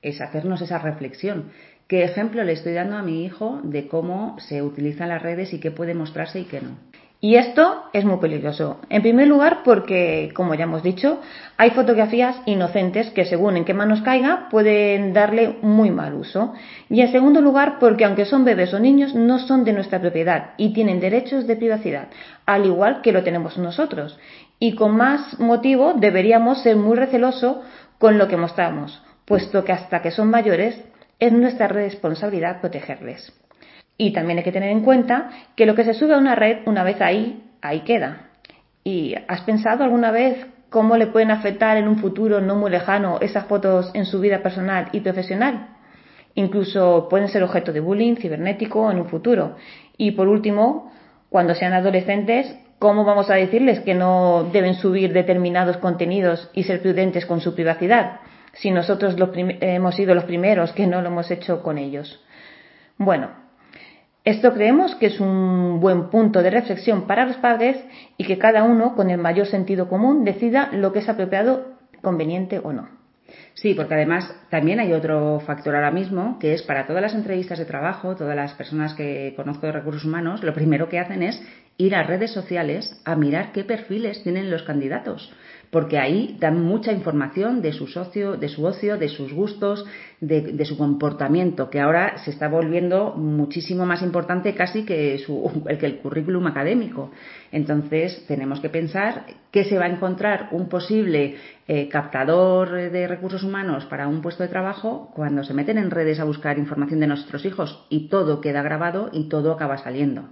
Es 0.00 0.20
hacernos 0.20 0.60
esa 0.60 0.78
reflexión. 0.78 1.50
¿Qué 1.88 2.04
ejemplo 2.04 2.44
le 2.44 2.52
estoy 2.52 2.74
dando 2.74 2.96
a 2.96 3.02
mi 3.02 3.24
hijo 3.24 3.60
de 3.64 3.88
cómo 3.88 4.36
se 4.38 4.62
utilizan 4.62 5.08
las 5.08 5.22
redes 5.22 5.52
y 5.52 5.58
qué 5.58 5.72
puede 5.72 5.94
mostrarse 5.94 6.40
y 6.40 6.44
qué 6.44 6.60
no? 6.60 6.78
Y 7.24 7.36
esto 7.36 7.84
es 7.94 8.04
muy 8.04 8.18
peligroso. 8.18 8.80
En 8.90 9.00
primer 9.00 9.26
lugar, 9.26 9.62
porque, 9.64 10.30
como 10.34 10.54
ya 10.54 10.64
hemos 10.64 10.82
dicho, 10.82 11.22
hay 11.56 11.70
fotografías 11.70 12.36
inocentes 12.44 13.08
que, 13.12 13.24
según 13.24 13.56
en 13.56 13.64
qué 13.64 13.72
manos 13.72 14.02
caiga, 14.02 14.48
pueden 14.50 15.14
darle 15.14 15.56
muy 15.62 15.90
mal 15.90 16.12
uso. 16.12 16.52
Y 16.90 17.00
en 17.00 17.10
segundo 17.10 17.40
lugar, 17.40 17.78
porque 17.80 18.04
aunque 18.04 18.26
son 18.26 18.44
bebés 18.44 18.74
o 18.74 18.78
niños, 18.78 19.14
no 19.14 19.38
son 19.38 19.64
de 19.64 19.72
nuestra 19.72 20.02
propiedad 20.02 20.50
y 20.58 20.74
tienen 20.74 21.00
derechos 21.00 21.46
de 21.46 21.56
privacidad, 21.56 22.08
al 22.44 22.66
igual 22.66 23.00
que 23.00 23.12
lo 23.12 23.22
tenemos 23.22 23.56
nosotros. 23.56 24.18
Y 24.58 24.74
con 24.74 24.94
más 24.94 25.40
motivo 25.40 25.94
deberíamos 25.94 26.62
ser 26.62 26.76
muy 26.76 26.94
recelosos 26.94 27.56
con 27.98 28.18
lo 28.18 28.28
que 28.28 28.36
mostramos, 28.36 29.02
puesto 29.24 29.64
que 29.64 29.72
hasta 29.72 30.02
que 30.02 30.10
son 30.10 30.28
mayores 30.28 30.78
es 31.18 31.32
nuestra 31.32 31.68
responsabilidad 31.68 32.60
protegerles. 32.60 33.32
Y 33.96 34.12
también 34.12 34.38
hay 34.38 34.44
que 34.44 34.52
tener 34.52 34.70
en 34.70 34.82
cuenta 34.82 35.30
que 35.54 35.66
lo 35.66 35.74
que 35.74 35.84
se 35.84 35.94
sube 35.94 36.14
a 36.14 36.18
una 36.18 36.34
red 36.34 36.58
una 36.66 36.82
vez 36.82 37.00
ahí, 37.00 37.44
ahí 37.62 37.80
queda. 37.80 38.28
¿Y 38.82 39.14
has 39.28 39.42
pensado 39.42 39.84
alguna 39.84 40.10
vez 40.10 40.46
cómo 40.68 40.96
le 40.96 41.06
pueden 41.06 41.30
afectar 41.30 41.76
en 41.76 41.88
un 41.88 41.98
futuro 41.98 42.40
no 42.40 42.56
muy 42.56 42.70
lejano 42.70 43.18
esas 43.20 43.46
fotos 43.46 43.90
en 43.94 44.04
su 44.04 44.20
vida 44.20 44.42
personal 44.42 44.88
y 44.92 45.00
profesional? 45.00 45.68
Incluso 46.34 47.06
pueden 47.08 47.28
ser 47.28 47.44
objeto 47.44 47.72
de 47.72 47.80
bullying 47.80 48.16
cibernético 48.16 48.90
en 48.90 48.98
un 48.98 49.06
futuro. 49.06 49.56
Y 49.96 50.10
por 50.10 50.26
último, 50.26 50.92
cuando 51.30 51.54
sean 51.54 51.72
adolescentes, 51.72 52.52
¿cómo 52.80 53.04
vamos 53.04 53.30
a 53.30 53.34
decirles 53.34 53.80
que 53.80 53.94
no 53.94 54.50
deben 54.52 54.74
subir 54.74 55.12
determinados 55.12 55.76
contenidos 55.76 56.50
y 56.52 56.64
ser 56.64 56.82
prudentes 56.82 57.24
con 57.24 57.40
su 57.40 57.54
privacidad? 57.54 58.20
Si 58.54 58.72
nosotros 58.72 59.16
hemos 59.60 59.94
sido 59.94 60.14
los 60.14 60.24
primeros 60.24 60.72
que 60.72 60.86
no 60.88 61.00
lo 61.00 61.08
hemos 61.08 61.30
hecho 61.30 61.62
con 61.62 61.78
ellos. 61.78 62.20
Bueno, 62.98 63.43
esto 64.24 64.54
creemos 64.54 64.94
que 64.96 65.06
es 65.06 65.20
un 65.20 65.80
buen 65.80 66.08
punto 66.08 66.42
de 66.42 66.50
reflexión 66.50 67.06
para 67.06 67.26
los 67.26 67.36
padres 67.36 67.76
y 68.16 68.24
que 68.24 68.38
cada 68.38 68.64
uno, 68.64 68.94
con 68.94 69.10
el 69.10 69.18
mayor 69.18 69.46
sentido 69.46 69.88
común, 69.88 70.24
decida 70.24 70.70
lo 70.72 70.92
que 70.92 71.00
es 71.00 71.08
apropiado, 71.08 71.74
conveniente 72.02 72.58
o 72.58 72.72
no. 72.72 72.88
Sí, 73.54 73.74
porque 73.74 73.94
además 73.94 74.34
también 74.50 74.80
hay 74.80 74.92
otro 74.92 75.40
factor 75.40 75.74
ahora 75.74 75.90
mismo, 75.90 76.38
que 76.38 76.54
es 76.54 76.62
para 76.62 76.86
todas 76.86 77.02
las 77.02 77.14
entrevistas 77.14 77.58
de 77.58 77.64
trabajo, 77.64 78.16
todas 78.16 78.36
las 78.36 78.52
personas 78.54 78.94
que 78.94 79.32
conozco 79.36 79.66
de 79.66 79.72
recursos 79.72 80.04
humanos, 80.04 80.42
lo 80.42 80.54
primero 80.54 80.88
que 80.88 80.98
hacen 80.98 81.22
es 81.22 81.42
ir 81.76 81.94
a 81.94 82.04
redes 82.04 82.32
sociales 82.32 83.00
a 83.04 83.16
mirar 83.16 83.52
qué 83.52 83.64
perfiles 83.64 84.22
tienen 84.22 84.50
los 84.50 84.62
candidatos 84.62 85.32
porque 85.74 85.98
ahí 85.98 86.36
dan 86.38 86.62
mucha 86.62 86.92
información 86.92 87.60
de 87.60 87.72
su 87.72 87.88
socio, 87.88 88.36
de 88.36 88.48
su 88.48 88.64
ocio, 88.64 88.96
de 88.96 89.08
sus 89.08 89.32
gustos, 89.32 89.84
de, 90.20 90.64
su 90.64 90.78
comportamiento, 90.78 91.68
que 91.68 91.80
ahora 91.80 92.18
se 92.18 92.30
está 92.30 92.46
volviendo 92.46 93.14
muchísimo 93.16 93.84
más 93.84 94.00
importante 94.00 94.54
casi 94.54 94.84
que, 94.84 95.16
el, 95.66 95.78
que 95.78 95.86
el 95.86 95.98
currículum 95.98 96.46
académico. 96.46 97.10
Entonces, 97.50 98.24
tenemos 98.28 98.60
que 98.60 98.68
pensar 98.68 99.26
qué 99.50 99.64
se 99.64 99.76
va 99.76 99.86
a 99.86 99.88
encontrar 99.88 100.50
un 100.52 100.68
posible 100.68 101.38
eh, 101.66 101.88
captador 101.88 102.70
de 102.70 103.08
recursos 103.08 103.42
humanos 103.42 103.84
para 103.86 104.06
un 104.06 104.22
puesto 104.22 104.44
de 104.44 104.50
trabajo 104.50 105.10
cuando 105.16 105.42
se 105.42 105.54
meten 105.54 105.78
en 105.78 105.90
redes 105.90 106.20
a 106.20 106.24
buscar 106.24 106.56
información 106.56 107.00
de 107.00 107.08
nuestros 107.08 107.44
hijos 107.44 107.84
y 107.88 108.08
todo 108.08 108.40
queda 108.40 108.62
grabado 108.62 109.10
y 109.12 109.28
todo 109.28 109.50
acaba 109.50 109.76
saliendo. 109.78 110.28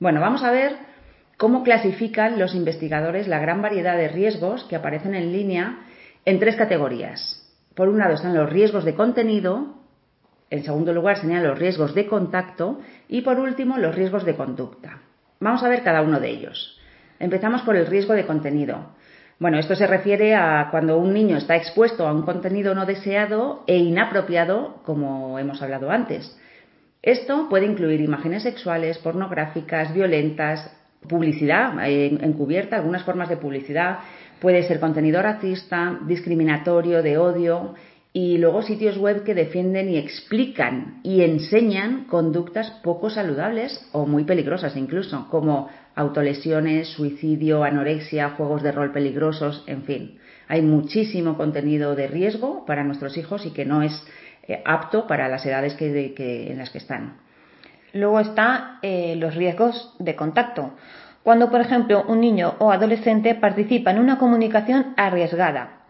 Bueno, 0.00 0.22
vamos 0.22 0.42
a 0.42 0.50
ver 0.50 0.76
cómo 1.36 1.62
clasifican 1.62 2.38
los 2.38 2.54
investigadores 2.54 3.28
la 3.28 3.38
gran 3.38 3.60
variedad 3.60 3.98
de 3.98 4.08
riesgos 4.08 4.64
que 4.64 4.74
aparecen 4.74 5.14
en 5.14 5.30
línea 5.30 5.80
en 6.24 6.38
tres 6.38 6.56
categorías. 6.56 7.46
Por 7.74 7.90
un 7.90 7.98
lado 7.98 8.14
están 8.14 8.34
los 8.34 8.48
riesgos 8.48 8.86
de 8.86 8.94
contenido, 8.94 9.74
en 10.48 10.64
segundo 10.64 10.94
lugar 10.94 11.18
serían 11.18 11.44
los 11.44 11.58
riesgos 11.58 11.94
de 11.94 12.06
contacto 12.06 12.80
y 13.08 13.20
por 13.20 13.38
último 13.38 13.76
los 13.76 13.94
riesgos 13.94 14.24
de 14.24 14.36
conducta. 14.36 15.02
Vamos 15.38 15.62
a 15.62 15.68
ver 15.68 15.82
cada 15.82 16.00
uno 16.00 16.18
de 16.18 16.30
ellos. 16.30 16.80
Empezamos 17.18 17.60
por 17.60 17.76
el 17.76 17.86
riesgo 17.86 18.14
de 18.14 18.24
contenido. 18.24 18.94
Bueno, 19.38 19.58
esto 19.58 19.74
se 19.74 19.86
refiere 19.86 20.34
a 20.34 20.68
cuando 20.70 20.96
un 20.96 21.12
niño 21.12 21.36
está 21.36 21.56
expuesto 21.56 22.08
a 22.08 22.12
un 22.14 22.22
contenido 22.22 22.74
no 22.74 22.86
deseado 22.86 23.64
e 23.66 23.76
inapropiado, 23.76 24.80
como 24.82 25.38
hemos 25.38 25.60
hablado 25.60 25.90
antes. 25.90 26.38
Esto 27.02 27.48
puede 27.48 27.66
incluir 27.66 28.00
imágenes 28.00 28.42
sexuales, 28.42 28.98
pornográficas, 28.98 29.94
violentas, 29.94 30.70
publicidad 31.08 31.72
encubierta, 31.88 32.76
algunas 32.76 33.04
formas 33.04 33.28
de 33.28 33.38
publicidad, 33.38 34.00
puede 34.40 34.62
ser 34.64 34.80
contenido 34.80 35.22
racista, 35.22 35.98
discriminatorio, 36.06 37.02
de 37.02 37.16
odio, 37.16 37.74
y 38.12 38.38
luego 38.38 38.62
sitios 38.62 38.98
web 38.98 39.22
que 39.22 39.34
defienden 39.34 39.88
y 39.88 39.96
explican 39.96 41.00
y 41.04 41.22
enseñan 41.22 42.04
conductas 42.04 42.70
poco 42.82 43.08
saludables 43.08 43.88
o 43.92 44.04
muy 44.04 44.24
peligrosas 44.24 44.76
incluso, 44.76 45.28
como 45.30 45.68
autolesiones, 45.94 46.88
suicidio, 46.88 47.62
anorexia, 47.62 48.30
juegos 48.30 48.62
de 48.62 48.72
rol 48.72 48.92
peligrosos, 48.92 49.62
en 49.66 49.84
fin. 49.84 50.18
Hay 50.48 50.62
muchísimo 50.62 51.36
contenido 51.36 51.94
de 51.94 52.08
riesgo 52.08 52.64
para 52.66 52.82
nuestros 52.82 53.16
hijos 53.16 53.46
y 53.46 53.52
que 53.52 53.64
no 53.64 53.82
es 53.82 53.92
eh, 53.92 54.10
apto 54.64 55.06
para 55.06 55.28
las 55.28 55.44
edades 55.46 55.76
en 55.80 56.58
las 56.58 56.70
que 56.70 56.78
están. 56.78 57.18
Luego 57.92 58.20
están 58.20 58.78
eh, 58.82 59.16
los 59.16 59.34
riesgos 59.34 59.94
de 59.98 60.14
contacto. 60.14 60.72
Cuando, 61.22 61.50
por 61.50 61.60
ejemplo, 61.60 62.04
un 62.06 62.20
niño 62.20 62.54
o 62.58 62.70
adolescente 62.70 63.34
participa 63.34 63.90
en 63.90 63.98
una 63.98 64.18
comunicación 64.18 64.94
arriesgada. 64.96 65.80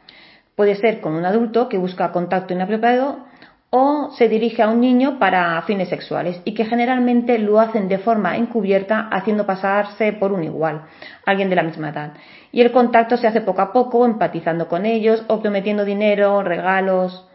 Puede 0.57 0.75
ser 0.77 1.01
con 1.01 1.15
un 1.15 1.25
adulto 1.25 1.69
que 1.69 1.79
busca 1.79 2.13
contacto 2.13 2.53
inapropiado 2.53 3.25
o 3.71 4.11
se 4.17 4.29
dirige 4.29 4.63
a 4.63 4.69
un 4.69 4.81
niño 4.81 5.21
para 5.21 5.63
fines 5.63 5.89
sexuales 5.89 6.41
y 6.45 6.55
que 6.55 6.65
generalmente 6.65 7.39
lo 7.39 7.61
hacen 7.61 7.89
de 7.89 7.99
forma 7.99 8.37
encubierta 8.37 9.09
haciendo 9.13 9.47
pasarse 9.47 10.13
por 10.13 10.33
un 10.33 10.43
igual, 10.43 10.83
alguien 11.25 11.49
de 11.49 11.57
la 11.57 11.63
misma 11.63 11.91
edad. 11.91 12.15
Y 12.51 12.63
el 12.63 12.73
contacto 12.73 13.17
se 13.17 13.29
hace 13.29 13.43
poco 13.43 13.63
a 13.63 13.73
poco, 13.73 14.05
empatizando 14.05 14.67
con 14.67 14.87
ellos 14.87 15.23
o 15.29 15.41
prometiendo 15.41 15.85
dinero, 15.85 16.43
regalos 16.43 17.30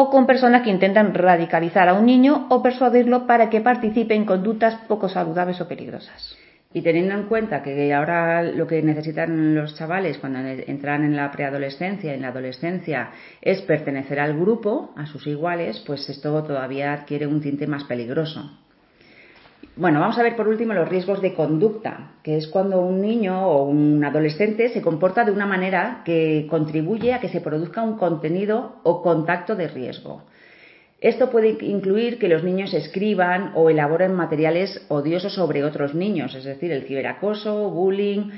o 0.00 0.10
con 0.10 0.26
personas 0.26 0.62
que 0.62 0.70
intentan 0.70 1.12
radicalizar 1.12 1.88
a 1.88 1.94
un 1.94 2.06
niño 2.06 2.46
o 2.50 2.62
persuadirlo 2.62 3.26
para 3.26 3.50
que 3.50 3.60
participe 3.60 4.14
en 4.14 4.24
conductas 4.24 4.76
poco 4.86 5.08
saludables 5.08 5.60
o 5.60 5.66
peligrosas. 5.66 6.38
Y 6.72 6.82
teniendo 6.82 7.14
en 7.14 7.24
cuenta 7.24 7.64
que 7.64 7.92
ahora 7.92 8.44
lo 8.44 8.68
que 8.68 8.80
necesitan 8.80 9.56
los 9.56 9.74
chavales 9.74 10.18
cuando 10.18 10.38
entran 10.38 11.02
en 11.02 11.16
la 11.16 11.32
preadolescencia, 11.32 12.14
en 12.14 12.22
la 12.22 12.28
adolescencia, 12.28 13.10
es 13.42 13.60
pertenecer 13.62 14.20
al 14.20 14.38
grupo, 14.38 14.94
a 14.94 15.06
sus 15.06 15.26
iguales, 15.26 15.82
pues 15.84 16.08
esto 16.08 16.44
todavía 16.44 16.92
adquiere 16.92 17.26
un 17.26 17.40
tinte 17.40 17.66
más 17.66 17.82
peligroso. 17.82 18.67
Bueno, 19.78 20.00
vamos 20.00 20.18
a 20.18 20.24
ver 20.24 20.34
por 20.34 20.48
último 20.48 20.74
los 20.74 20.88
riesgos 20.88 21.22
de 21.22 21.34
conducta, 21.34 22.14
que 22.24 22.36
es 22.36 22.48
cuando 22.48 22.80
un 22.80 23.00
niño 23.00 23.46
o 23.46 23.62
un 23.62 24.04
adolescente 24.04 24.70
se 24.70 24.82
comporta 24.82 25.24
de 25.24 25.30
una 25.30 25.46
manera 25.46 26.02
que 26.04 26.48
contribuye 26.50 27.14
a 27.14 27.20
que 27.20 27.28
se 27.28 27.40
produzca 27.40 27.84
un 27.84 27.96
contenido 27.96 28.80
o 28.82 29.02
contacto 29.02 29.54
de 29.54 29.68
riesgo. 29.68 30.24
Esto 31.00 31.30
puede 31.30 31.64
incluir 31.64 32.18
que 32.18 32.26
los 32.26 32.42
niños 32.42 32.74
escriban 32.74 33.52
o 33.54 33.70
elaboren 33.70 34.16
materiales 34.16 34.84
odiosos 34.88 35.34
sobre 35.34 35.62
otros 35.62 35.94
niños, 35.94 36.34
es 36.34 36.42
decir, 36.42 36.72
el 36.72 36.82
ciberacoso, 36.82 37.70
bullying, 37.70 38.30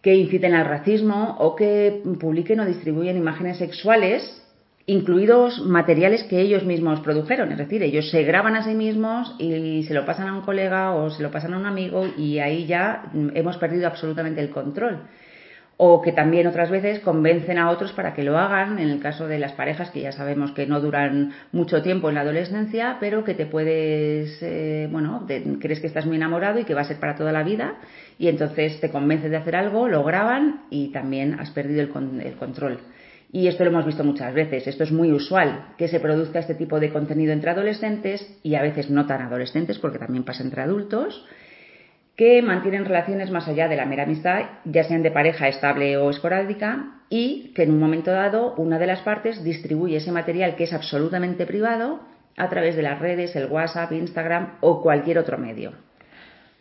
que 0.00 0.14
inciten 0.14 0.54
al 0.54 0.64
racismo 0.64 1.36
o 1.38 1.54
que 1.54 2.00
publiquen 2.18 2.60
o 2.60 2.64
distribuyen 2.64 3.18
imágenes 3.18 3.58
sexuales 3.58 4.42
incluidos 4.88 5.60
materiales 5.60 6.24
que 6.24 6.40
ellos 6.40 6.64
mismos 6.64 7.00
produjeron, 7.00 7.52
es 7.52 7.58
decir, 7.58 7.82
ellos 7.82 8.10
se 8.10 8.22
graban 8.22 8.56
a 8.56 8.64
sí 8.64 8.74
mismos 8.74 9.36
y 9.38 9.82
se 9.82 9.92
lo 9.92 10.06
pasan 10.06 10.28
a 10.28 10.34
un 10.34 10.40
colega 10.40 10.94
o 10.94 11.10
se 11.10 11.22
lo 11.22 11.30
pasan 11.30 11.52
a 11.52 11.58
un 11.58 11.66
amigo 11.66 12.06
y 12.16 12.38
ahí 12.38 12.64
ya 12.64 13.04
hemos 13.34 13.58
perdido 13.58 13.86
absolutamente 13.86 14.40
el 14.40 14.48
control. 14.48 15.02
O 15.76 16.00
que 16.00 16.10
también 16.12 16.46
otras 16.46 16.70
veces 16.70 17.00
convencen 17.00 17.58
a 17.58 17.70
otros 17.70 17.92
para 17.92 18.14
que 18.14 18.24
lo 18.24 18.38
hagan, 18.38 18.78
en 18.78 18.88
el 18.88 18.98
caso 18.98 19.28
de 19.28 19.38
las 19.38 19.52
parejas 19.52 19.90
que 19.90 20.00
ya 20.00 20.10
sabemos 20.10 20.52
que 20.52 20.66
no 20.66 20.80
duran 20.80 21.34
mucho 21.52 21.82
tiempo 21.82 22.08
en 22.08 22.14
la 22.14 22.22
adolescencia, 22.22 22.96
pero 22.98 23.24
que 23.24 23.34
te 23.34 23.44
puedes, 23.44 24.42
eh, 24.42 24.88
bueno, 24.90 25.26
crees 25.60 25.80
que 25.80 25.86
estás 25.86 26.06
muy 26.06 26.16
enamorado 26.16 26.58
y 26.58 26.64
que 26.64 26.74
va 26.74 26.80
a 26.80 26.84
ser 26.84 26.98
para 26.98 27.14
toda 27.14 27.30
la 27.30 27.42
vida 27.42 27.74
y 28.18 28.28
entonces 28.28 28.80
te 28.80 28.90
convences 28.90 29.30
de 29.30 29.36
hacer 29.36 29.54
algo, 29.54 29.86
lo 29.86 30.02
graban 30.02 30.62
y 30.70 30.88
también 30.92 31.38
has 31.38 31.50
perdido 31.50 31.82
el, 31.82 32.20
el 32.22 32.34
control. 32.36 32.80
Y 33.30 33.46
esto 33.46 33.64
lo 33.64 33.70
hemos 33.70 33.84
visto 33.84 34.04
muchas 34.04 34.32
veces. 34.32 34.66
Esto 34.66 34.84
es 34.84 34.92
muy 34.92 35.12
usual 35.12 35.74
que 35.76 35.88
se 35.88 36.00
produzca 36.00 36.38
este 36.38 36.54
tipo 36.54 36.80
de 36.80 36.90
contenido 36.90 37.32
entre 37.32 37.50
adolescentes 37.50 38.26
y 38.42 38.54
a 38.54 38.62
veces 38.62 38.90
no 38.90 39.06
tan 39.06 39.20
adolescentes, 39.20 39.78
porque 39.78 39.98
también 39.98 40.24
pasa 40.24 40.42
entre 40.42 40.62
adultos, 40.62 41.26
que 42.16 42.42
mantienen 42.42 42.84
relaciones 42.84 43.30
más 43.30 43.46
allá 43.46 43.68
de 43.68 43.76
la 43.76 43.86
mera 43.86 44.04
amistad, 44.04 44.44
ya 44.64 44.82
sean 44.82 45.02
de 45.02 45.10
pareja 45.10 45.46
estable 45.46 45.96
o 45.98 46.10
esporádica, 46.10 47.02
y 47.10 47.52
que 47.54 47.62
en 47.62 47.70
un 47.70 47.78
momento 47.78 48.10
dado 48.10 48.54
una 48.56 48.78
de 48.78 48.86
las 48.86 49.02
partes 49.02 49.44
distribuye 49.44 49.98
ese 49.98 50.12
material 50.12 50.56
que 50.56 50.64
es 50.64 50.72
absolutamente 50.72 51.46
privado 51.46 52.00
a 52.36 52.48
través 52.48 52.76
de 52.76 52.82
las 52.82 52.98
redes, 52.98 53.36
el 53.36 53.46
WhatsApp, 53.46 53.92
Instagram 53.92 54.58
o 54.60 54.82
cualquier 54.82 55.18
otro 55.18 55.38
medio. 55.38 55.87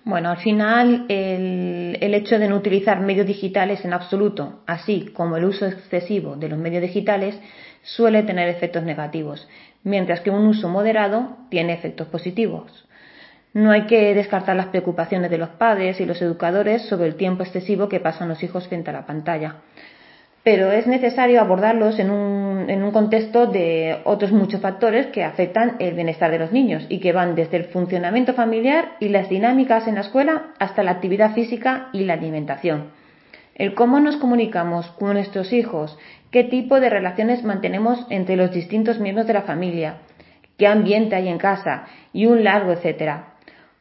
Bueno, 0.08 0.30
al 0.30 0.38
final 0.38 1.06
el, 1.10 2.14
hecho 2.14 2.40
de 2.40 2.48
no 2.48 2.56
utilizar 2.56 3.02
medios 3.02 3.28
digitales 3.28 3.84
en 3.84 3.92
absoluto, 3.92 4.62
así 4.66 5.12
como 5.14 5.36
el 5.36 5.44
uso 5.44 5.66
excesivo 5.66 6.38
de 6.38 6.48
los 6.48 6.58
medios 6.58 6.82
digitales, 6.82 7.38
suele 7.82 8.24
tener 8.24 8.48
efectos 8.48 8.84
negativos, 8.84 9.50
mientras 9.84 10.22
que 10.22 10.30
un 10.30 10.48
uso 10.48 10.70
moderado 10.70 11.36
tiene 11.50 11.74
efectos 11.74 12.08
positivos. 12.08 12.88
No 13.52 13.72
hay 13.72 13.86
que 13.86 14.16
descartar 14.16 14.56
las 14.56 14.68
preocupaciones 14.68 15.30
de 15.30 15.40
los 15.40 15.50
padres 15.50 16.00
y 16.00 16.06
los 16.06 16.22
educadores 16.22 16.84
sobre 16.84 17.08
el 17.08 17.16
tiempo 17.16 17.44
excesivo 17.44 17.90
que 17.90 18.00
pasan 18.00 18.30
los 18.30 18.42
hijos 18.42 18.66
frente 18.70 18.92
a 18.92 18.94
la 18.94 19.06
pantalla 19.06 19.58
pero 20.48 20.72
es 20.72 20.88
necesario 20.88 21.42
abordarlos 21.42 22.00
en 22.00 22.10
un, 22.10 22.47
en 22.68 22.84
un, 22.84 22.92
contexto 22.92 23.48
de 23.48 24.00
otros 24.04 24.32
muchos 24.32 24.62
factores 24.62 25.08
que 25.08 25.24
afectan 25.24 25.76
el 25.80 25.94
bienestar 25.96 26.32
de 26.32 26.40
los 26.40 26.52
niños 26.52 26.86
y 26.90 27.00
que 27.00 27.14
van 27.14 27.36
desde 27.36 27.58
el 27.58 27.66
funcionamiento 27.66 28.34
familiar 28.34 28.96
y 29.00 29.10
las 29.10 29.30
dinámicas 29.30 29.88
en 29.88 29.96
la 29.96 30.02
escuela 30.02 30.54
hasta 30.60 30.84
la 30.84 30.92
actividad 30.92 31.34
física 31.34 31.90
y 31.94 32.06
la 32.06 32.14
alimentación. 32.14 32.92
el 33.56 33.74
cómo 33.74 34.00
nos 34.00 34.18
comunicamos 34.18 34.88
con 35.00 35.14
nuestros 35.14 35.52
hijos, 35.52 35.98
qué 36.30 36.44
tipo 36.44 36.80
de 36.80 36.90
relaciones 36.90 37.44
mantenemos 37.44 38.06
entre 38.10 38.36
los 38.36 38.52
distintos 38.52 39.00
miembros 39.00 39.26
de 39.26 39.34
la 39.34 39.42
familia, 39.42 39.98
qué 40.58 40.68
ambiente 40.68 41.16
hay 41.16 41.28
en 41.28 41.38
casa 41.38 41.86
y 42.14 42.26
un 42.28 42.44
largo 42.44 42.72
etcétera. 42.72 43.34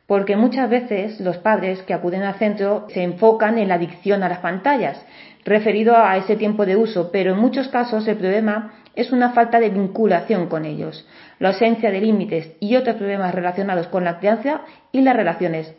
Porque 0.06 0.36
muchas 0.36 0.70
veces 0.70 1.20
los 1.20 1.38
padres 1.38 1.82
que 1.82 1.92
acuden 1.92 2.22
al 2.22 2.36
centro 2.36 2.86
se 2.90 3.02
enfocan 3.02 3.58
en 3.58 3.68
la 3.68 3.74
adicción 3.74 4.22
a 4.22 4.28
las 4.28 4.38
pantallas, 4.38 5.04
referido 5.46 5.96
a 5.96 6.16
ese 6.16 6.36
tiempo 6.36 6.66
de 6.66 6.76
uso, 6.76 7.10
pero 7.12 7.32
en 7.32 7.38
muchos 7.38 7.68
casos 7.68 8.06
el 8.08 8.16
problema 8.16 8.74
es 8.96 9.12
una 9.12 9.30
falta 9.30 9.60
de 9.60 9.70
vinculación 9.70 10.48
con 10.48 10.64
ellos, 10.64 11.06
la 11.38 11.50
ausencia 11.50 11.90
de 11.90 12.00
límites 12.00 12.52
y 12.60 12.74
otros 12.76 12.96
problemas 12.96 13.34
relacionados 13.34 13.86
con 13.86 14.04
la 14.04 14.18
crianza 14.18 14.62
y 14.90 15.02
las 15.02 15.16
relaciones, 15.16 15.72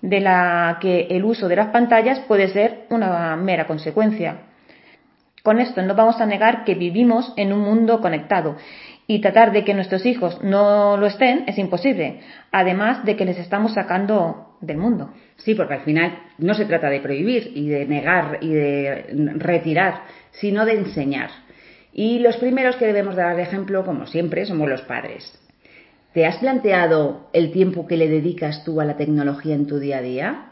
de 0.00 0.20
la 0.20 0.78
que 0.80 1.08
el 1.10 1.24
uso 1.24 1.48
de 1.48 1.56
las 1.56 1.68
pantallas 1.68 2.20
puede 2.20 2.48
ser 2.48 2.86
una 2.90 3.34
mera 3.36 3.66
consecuencia. 3.66 4.42
Con 5.42 5.58
esto 5.58 5.82
no 5.82 5.94
vamos 5.94 6.20
a 6.20 6.26
negar 6.26 6.64
que 6.64 6.74
vivimos 6.74 7.32
en 7.36 7.52
un 7.52 7.60
mundo 7.60 8.00
conectado 8.00 8.56
y 9.08 9.20
tratar 9.20 9.50
de 9.50 9.64
que 9.64 9.74
nuestros 9.74 10.06
hijos 10.06 10.40
no 10.42 10.96
lo 10.96 11.06
estén 11.06 11.44
es 11.48 11.58
imposible, 11.58 12.20
además 12.52 13.04
de 13.04 13.16
que 13.16 13.24
les 13.24 13.38
estamos 13.38 13.72
sacando 13.72 14.47
del 14.60 14.78
mundo. 14.78 15.12
Sí, 15.36 15.54
porque 15.54 15.74
al 15.74 15.80
final 15.82 16.18
no 16.38 16.54
se 16.54 16.64
trata 16.64 16.90
de 16.90 17.00
prohibir 17.00 17.52
y 17.54 17.68
de 17.68 17.86
negar 17.86 18.38
y 18.40 18.52
de 18.52 19.34
retirar, 19.36 20.02
sino 20.32 20.64
de 20.64 20.74
enseñar. 20.74 21.30
Y 21.92 22.18
los 22.20 22.36
primeros 22.36 22.76
que 22.76 22.86
debemos 22.86 23.16
dar 23.16 23.38
ejemplo, 23.40 23.84
como 23.84 24.06
siempre, 24.06 24.46
somos 24.46 24.68
los 24.68 24.82
padres. 24.82 25.32
¿Te 26.12 26.26
has 26.26 26.38
planteado 26.38 27.28
el 27.32 27.52
tiempo 27.52 27.86
que 27.86 27.96
le 27.96 28.08
dedicas 28.08 28.64
tú 28.64 28.80
a 28.80 28.84
la 28.84 28.96
tecnología 28.96 29.54
en 29.54 29.66
tu 29.66 29.78
día 29.78 29.98
a 29.98 30.02
día? 30.02 30.44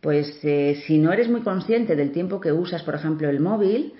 Pues 0.00 0.40
eh, 0.42 0.82
si 0.86 0.98
no 0.98 1.12
eres 1.12 1.28
muy 1.28 1.42
consciente 1.42 1.96
del 1.96 2.12
tiempo 2.12 2.40
que 2.40 2.52
usas, 2.52 2.82
por 2.82 2.94
ejemplo, 2.94 3.28
el 3.28 3.40
móvil, 3.40 3.94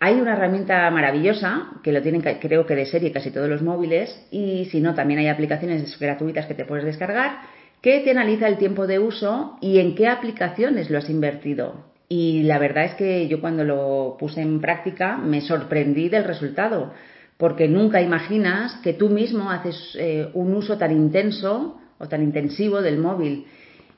hay 0.00 0.14
una 0.20 0.32
herramienta 0.32 0.90
maravillosa 0.90 1.70
que 1.84 1.92
lo 1.92 2.02
tienen 2.02 2.22
creo 2.22 2.66
que 2.66 2.74
de 2.74 2.86
serie 2.86 3.12
casi 3.12 3.30
todos 3.30 3.48
los 3.48 3.62
móviles 3.62 4.26
y 4.32 4.64
si 4.64 4.80
no 4.80 4.94
también 4.94 5.20
hay 5.20 5.28
aplicaciones 5.28 5.96
gratuitas 5.96 6.46
que 6.46 6.54
te 6.54 6.64
puedes 6.64 6.84
descargar 6.84 7.42
que 7.82 8.00
te 8.00 8.12
analiza 8.12 8.46
el 8.48 8.58
tiempo 8.58 8.86
de 8.86 9.00
uso 9.00 9.58
y 9.60 9.80
en 9.80 9.94
qué 9.96 10.06
aplicaciones 10.06 10.88
lo 10.88 10.98
has 10.98 11.10
invertido. 11.10 11.92
Y 12.08 12.44
la 12.44 12.58
verdad 12.58 12.84
es 12.84 12.94
que 12.94 13.26
yo 13.26 13.40
cuando 13.40 13.64
lo 13.64 14.16
puse 14.18 14.40
en 14.40 14.60
práctica 14.60 15.16
me 15.16 15.40
sorprendí 15.40 16.08
del 16.08 16.24
resultado, 16.24 16.92
porque 17.36 17.66
nunca 17.66 18.00
imaginas 18.00 18.74
que 18.84 18.92
tú 18.92 19.08
mismo 19.08 19.50
haces 19.50 19.96
eh, 19.98 20.28
un 20.34 20.54
uso 20.54 20.78
tan 20.78 20.92
intenso 20.92 21.80
o 21.98 22.08
tan 22.08 22.22
intensivo 22.22 22.82
del 22.82 22.98
móvil. 22.98 23.46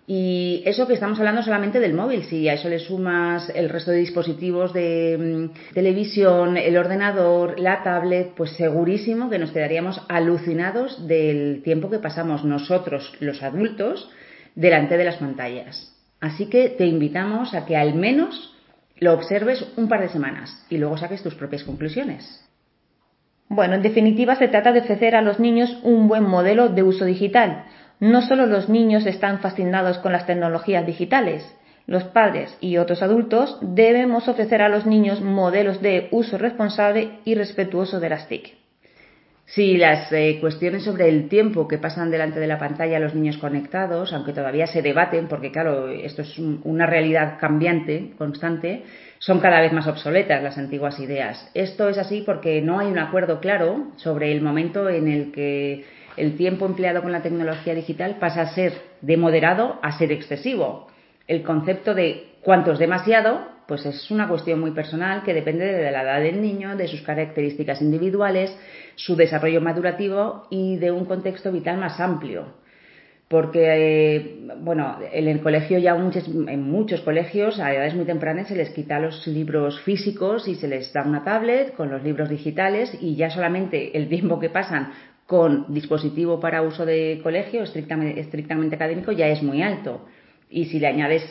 Y 0.06 0.62
eso 0.66 0.86
que 0.86 0.94
estamos 0.94 1.18
hablando 1.18 1.42
solamente 1.42 1.80
del 1.80 1.94
móvil, 1.94 2.24
si 2.24 2.46
a 2.48 2.54
eso 2.54 2.68
le 2.68 2.78
sumas 2.78 3.50
el 3.54 3.70
resto 3.70 3.90
de 3.90 3.98
dispositivos 3.98 4.74
de 4.74 5.48
mm, 5.50 5.72
televisión, 5.74 6.58
el 6.58 6.76
ordenador, 6.76 7.58
la 7.58 7.82
tablet, 7.82 8.32
pues 8.36 8.50
segurísimo 8.52 9.30
que 9.30 9.38
nos 9.38 9.50
quedaríamos 9.50 10.02
alucinados 10.08 11.08
del 11.08 11.62
tiempo 11.62 11.88
que 11.88 12.00
pasamos 12.00 12.44
nosotros, 12.44 13.14
los 13.20 13.42
adultos, 13.42 14.10
delante 14.54 14.98
de 14.98 15.04
las 15.04 15.16
pantallas. 15.16 15.94
Así 16.20 16.50
que 16.50 16.68
te 16.68 16.84
invitamos 16.84 17.54
a 17.54 17.64
que 17.64 17.76
al 17.76 17.94
menos 17.94 18.54
lo 18.98 19.14
observes 19.14 19.66
un 19.76 19.88
par 19.88 20.02
de 20.02 20.10
semanas 20.10 20.66
y 20.68 20.76
luego 20.76 20.98
saques 20.98 21.22
tus 21.22 21.34
propias 21.34 21.64
conclusiones. 21.64 22.44
Bueno, 23.48 23.74
en 23.74 23.82
definitiva 23.82 24.36
se 24.36 24.48
trata 24.48 24.72
de 24.72 24.80
ofrecer 24.80 25.16
a 25.16 25.22
los 25.22 25.40
niños 25.40 25.78
un 25.82 26.08
buen 26.08 26.24
modelo 26.24 26.68
de 26.68 26.82
uso 26.82 27.04
digital 27.06 27.64
no 28.00 28.22
solo 28.22 28.46
los 28.46 28.68
niños 28.68 29.06
están 29.06 29.40
fascinados 29.40 29.98
con 29.98 30.12
las 30.12 30.26
tecnologías 30.26 30.86
digitales, 30.86 31.44
los 31.86 32.04
padres 32.04 32.56
y 32.60 32.78
otros 32.78 33.02
adultos 33.02 33.58
debemos 33.60 34.26
ofrecer 34.28 34.62
a 34.62 34.70
los 34.70 34.86
niños 34.86 35.20
modelos 35.20 35.82
de 35.82 36.08
uso 36.12 36.38
responsable 36.38 37.18
y 37.24 37.34
respetuoso 37.34 38.00
de 38.00 38.08
las 38.08 38.26
TIC. 38.26 38.54
Sí, 39.46 39.76
las 39.76 40.10
eh, 40.10 40.38
cuestiones 40.40 40.84
sobre 40.84 41.06
el 41.10 41.28
tiempo 41.28 41.68
que 41.68 41.76
pasan 41.76 42.10
delante 42.10 42.40
de 42.40 42.46
la 42.46 42.58
pantalla 42.58 42.98
los 42.98 43.14
niños 43.14 43.36
conectados, 43.36 44.14
aunque 44.14 44.32
todavía 44.32 44.66
se 44.66 44.80
debaten, 44.80 45.28
porque 45.28 45.52
claro, 45.52 45.90
esto 45.90 46.22
es 46.22 46.38
una 46.38 46.86
realidad 46.86 47.36
cambiante, 47.38 48.12
constante, 48.16 48.84
son 49.18 49.40
cada 49.40 49.60
vez 49.60 49.72
más 49.74 49.86
obsoletas 49.86 50.42
las 50.42 50.56
antiguas 50.56 50.98
ideas. 50.98 51.50
Esto 51.52 51.90
es 51.90 51.98
así 51.98 52.22
porque 52.24 52.62
no 52.62 52.78
hay 52.78 52.86
un 52.86 52.98
acuerdo 52.98 53.40
claro 53.40 53.92
sobre 53.96 54.32
el 54.32 54.40
momento 54.40 54.88
en 54.88 55.08
el 55.08 55.30
que 55.30 55.84
el 56.16 56.36
tiempo 56.36 56.66
empleado 56.66 57.02
con 57.02 57.12
la 57.12 57.22
tecnología 57.22 57.74
digital 57.74 58.16
pasa 58.20 58.42
a 58.42 58.54
ser 58.54 58.72
de 59.00 59.16
moderado 59.16 59.78
a 59.82 59.96
ser 59.98 60.12
excesivo. 60.12 60.88
El 61.26 61.42
concepto 61.42 61.94
de 61.94 62.34
cuánto 62.42 62.72
es 62.72 62.78
demasiado, 62.78 63.40
pues 63.66 63.86
es 63.86 64.10
una 64.10 64.28
cuestión 64.28 64.60
muy 64.60 64.72
personal 64.72 65.22
que 65.22 65.34
depende 65.34 65.64
de 65.64 65.90
la 65.90 66.02
edad 66.02 66.20
del 66.20 66.40
niño, 66.40 66.76
de 66.76 66.86
sus 66.86 67.02
características 67.02 67.80
individuales, 67.80 68.56
su 68.94 69.16
desarrollo 69.16 69.60
madurativo 69.60 70.46
y 70.50 70.76
de 70.76 70.90
un 70.90 71.06
contexto 71.06 71.50
vital 71.50 71.78
más 71.78 71.98
amplio. 71.98 72.62
Porque, 73.26 74.16
eh, 74.16 74.48
bueno, 74.60 74.98
en 75.10 75.28
el 75.28 75.40
colegio 75.40 75.78
ya 75.78 75.94
muchos, 75.94 76.28
en 76.28 76.62
muchos 76.62 77.00
colegios 77.00 77.58
a 77.58 77.72
edades 77.74 77.94
muy 77.94 78.04
tempranas 78.04 78.48
se 78.48 78.54
les 78.54 78.68
quita 78.70 79.00
los 79.00 79.26
libros 79.26 79.80
físicos 79.80 80.46
y 80.46 80.56
se 80.56 80.68
les 80.68 80.92
da 80.92 81.02
una 81.02 81.24
tablet 81.24 81.74
con 81.74 81.90
los 81.90 82.02
libros 82.02 82.28
digitales 82.28 82.96
y 83.00 83.16
ya 83.16 83.30
solamente 83.30 83.96
el 83.96 84.08
tiempo 84.10 84.38
que 84.38 84.50
pasan 84.50 84.92
con 85.26 85.72
dispositivo 85.72 86.40
para 86.40 86.62
uso 86.62 86.84
de 86.84 87.20
colegio 87.22 87.62
estrictamente, 87.62 88.20
estrictamente 88.20 88.76
académico 88.76 89.12
ya 89.12 89.28
es 89.28 89.42
muy 89.42 89.62
alto. 89.62 90.06
Y 90.50 90.66
si 90.66 90.78
le 90.78 90.88
añades 90.88 91.22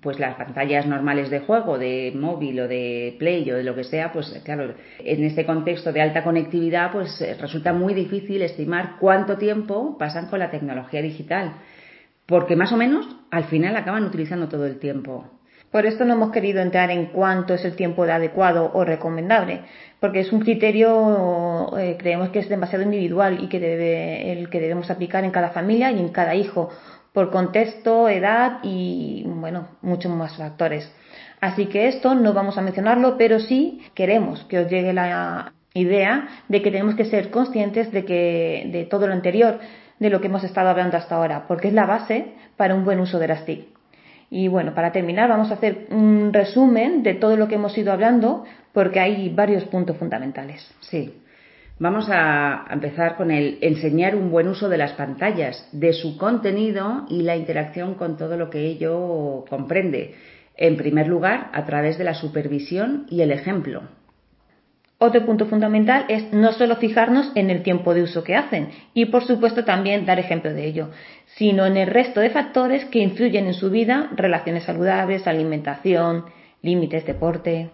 pues 0.00 0.18
las 0.18 0.36
pantallas 0.36 0.86
normales 0.86 1.30
de 1.30 1.40
juego, 1.40 1.78
de 1.78 2.12
móvil 2.14 2.60
o 2.60 2.68
de 2.68 3.16
play 3.18 3.50
o 3.50 3.56
de 3.56 3.64
lo 3.64 3.74
que 3.74 3.84
sea, 3.84 4.12
pues 4.12 4.30
claro, 4.44 4.74
en 4.98 5.24
este 5.24 5.44
contexto 5.44 5.92
de 5.92 6.00
alta 6.00 6.24
conectividad, 6.24 6.90
pues 6.92 7.22
resulta 7.38 7.72
muy 7.72 7.92
difícil 7.92 8.40
estimar 8.42 8.96
cuánto 8.98 9.36
tiempo 9.36 9.98
pasan 9.98 10.26
con 10.28 10.38
la 10.38 10.50
tecnología 10.50 11.02
digital, 11.02 11.52
porque 12.26 12.56
más 12.56 12.72
o 12.72 12.76
menos 12.76 13.06
al 13.30 13.44
final 13.44 13.76
acaban 13.76 14.04
utilizando 14.04 14.48
todo 14.48 14.66
el 14.66 14.78
tiempo. 14.78 15.39
Por 15.70 15.86
esto 15.86 16.04
no 16.04 16.14
hemos 16.14 16.32
querido 16.32 16.60
entrar 16.60 16.90
en 16.90 17.06
cuánto 17.06 17.54
es 17.54 17.64
el 17.64 17.76
tiempo 17.76 18.02
adecuado 18.02 18.72
o 18.74 18.84
recomendable, 18.84 19.62
porque 20.00 20.20
es 20.20 20.32
un 20.32 20.40
criterio, 20.40 21.78
eh, 21.78 21.96
creemos 21.96 22.30
que 22.30 22.40
es 22.40 22.48
demasiado 22.48 22.82
individual 22.84 23.38
y 23.40 23.48
que 23.48 23.60
debe, 23.60 24.32
el 24.32 24.50
que 24.50 24.60
debemos 24.60 24.90
aplicar 24.90 25.22
en 25.24 25.30
cada 25.30 25.50
familia 25.50 25.92
y 25.92 26.00
en 26.00 26.08
cada 26.08 26.34
hijo, 26.34 26.70
por 27.12 27.30
contexto, 27.30 28.08
edad 28.08 28.58
y, 28.64 29.22
bueno, 29.26 29.68
muchos 29.80 30.10
más 30.10 30.36
factores. 30.36 30.92
Así 31.40 31.66
que 31.66 31.86
esto 31.86 32.16
no 32.16 32.32
vamos 32.32 32.58
a 32.58 32.62
mencionarlo, 32.62 33.16
pero 33.16 33.38
sí 33.38 33.80
queremos 33.94 34.44
que 34.44 34.58
os 34.58 34.68
llegue 34.68 34.92
la 34.92 35.52
idea 35.72 36.28
de 36.48 36.62
que 36.62 36.72
tenemos 36.72 36.96
que 36.96 37.04
ser 37.04 37.30
conscientes 37.30 37.92
de 37.92 38.04
que, 38.04 38.68
de 38.72 38.84
todo 38.86 39.06
lo 39.06 39.12
anterior, 39.12 39.60
de 40.00 40.10
lo 40.10 40.20
que 40.20 40.26
hemos 40.26 40.42
estado 40.42 40.68
hablando 40.68 40.96
hasta 40.96 41.14
ahora, 41.14 41.46
porque 41.46 41.68
es 41.68 41.74
la 41.74 41.86
base 41.86 42.32
para 42.56 42.74
un 42.74 42.84
buen 42.84 42.98
uso 42.98 43.20
de 43.20 43.28
las 43.28 43.44
TIC. 43.44 43.79
Y 44.30 44.46
bueno, 44.46 44.74
para 44.74 44.92
terminar 44.92 45.28
vamos 45.28 45.50
a 45.50 45.54
hacer 45.54 45.86
un 45.90 46.32
resumen 46.32 47.02
de 47.02 47.14
todo 47.14 47.36
lo 47.36 47.48
que 47.48 47.56
hemos 47.56 47.76
ido 47.76 47.92
hablando 47.92 48.44
porque 48.72 49.00
hay 49.00 49.28
varios 49.28 49.64
puntos 49.64 49.96
fundamentales. 49.96 50.72
Sí. 50.80 51.14
Vamos 51.80 52.08
a 52.10 52.66
empezar 52.70 53.16
con 53.16 53.30
el 53.30 53.58
enseñar 53.62 54.14
un 54.14 54.30
buen 54.30 54.46
uso 54.48 54.68
de 54.68 54.76
las 54.76 54.92
pantallas, 54.92 55.66
de 55.72 55.94
su 55.94 56.18
contenido 56.18 57.06
y 57.08 57.22
la 57.22 57.36
interacción 57.36 57.94
con 57.94 58.16
todo 58.16 58.36
lo 58.36 58.50
que 58.50 58.66
ello 58.66 59.44
comprende. 59.48 60.14
En 60.56 60.76
primer 60.76 61.08
lugar, 61.08 61.48
a 61.52 61.64
través 61.64 61.96
de 61.96 62.04
la 62.04 62.14
supervisión 62.14 63.06
y 63.08 63.22
el 63.22 63.32
ejemplo. 63.32 63.82
Otro 65.02 65.24
punto 65.24 65.46
fundamental 65.46 66.04
es 66.08 66.30
no 66.30 66.52
solo 66.52 66.76
fijarnos 66.76 67.32
en 67.34 67.48
el 67.48 67.62
tiempo 67.62 67.94
de 67.94 68.02
uso 68.02 68.22
que 68.22 68.36
hacen 68.36 68.68
y 68.92 69.06
por 69.06 69.24
supuesto 69.24 69.64
también 69.64 70.04
dar 70.04 70.18
ejemplo 70.18 70.52
de 70.52 70.66
ello, 70.66 70.90
sino 71.36 71.64
en 71.64 71.78
el 71.78 71.86
resto 71.86 72.20
de 72.20 72.28
factores 72.28 72.84
que 72.84 72.98
influyen 72.98 73.46
en 73.46 73.54
su 73.54 73.70
vida, 73.70 74.10
relaciones 74.14 74.64
saludables, 74.64 75.26
alimentación, 75.26 76.26
límites, 76.60 77.06
deporte. 77.06 77.70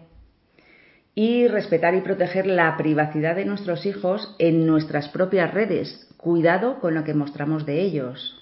Y 1.17 1.49
respetar 1.49 1.97
y 1.97 2.03
proteger 2.03 2.47
la 2.47 2.77
privacidad 2.77 3.35
de 3.35 3.45
nuestros 3.45 3.87
hijos 3.87 4.37
en 4.39 4.65
nuestras 4.65 5.09
propias 5.09 5.53
redes. 5.53 6.09
Cuidado 6.19 6.79
con 6.79 6.95
lo 6.95 7.03
que 7.03 7.15
mostramos 7.15 7.67
de 7.67 7.81
ellos. 7.81 8.41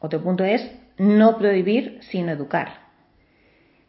Otro 0.00 0.22
punto 0.22 0.44
es 0.44 0.70
no 0.98 1.38
prohibir, 1.38 1.98
sino 2.02 2.32
educar. 2.32 2.83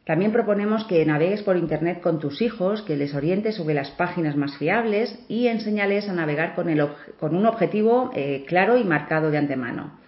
También 0.05 0.31
proponemos 0.31 0.85
que 0.85 1.03
navegues 1.03 1.41
por 1.41 1.57
Internet 1.57 1.99
con 1.99 2.19
tus 2.19 2.39
hijos, 2.41 2.83
que 2.83 2.95
les 2.95 3.15
orientes 3.15 3.55
sobre 3.55 3.73
las 3.73 3.89
páginas 3.91 4.35
más 4.35 4.55
fiables 4.57 5.17
y 5.27 5.47
enseñales 5.47 6.07
a 6.07 6.13
navegar 6.13 6.53
con, 6.53 7.35
un 7.35 7.45
objetivo 7.47 8.11
eh, 8.13 8.45
claro 8.47 8.77
y 8.77 8.83
marcado 8.83 9.31
de 9.31 9.39
antemano. 9.39 9.99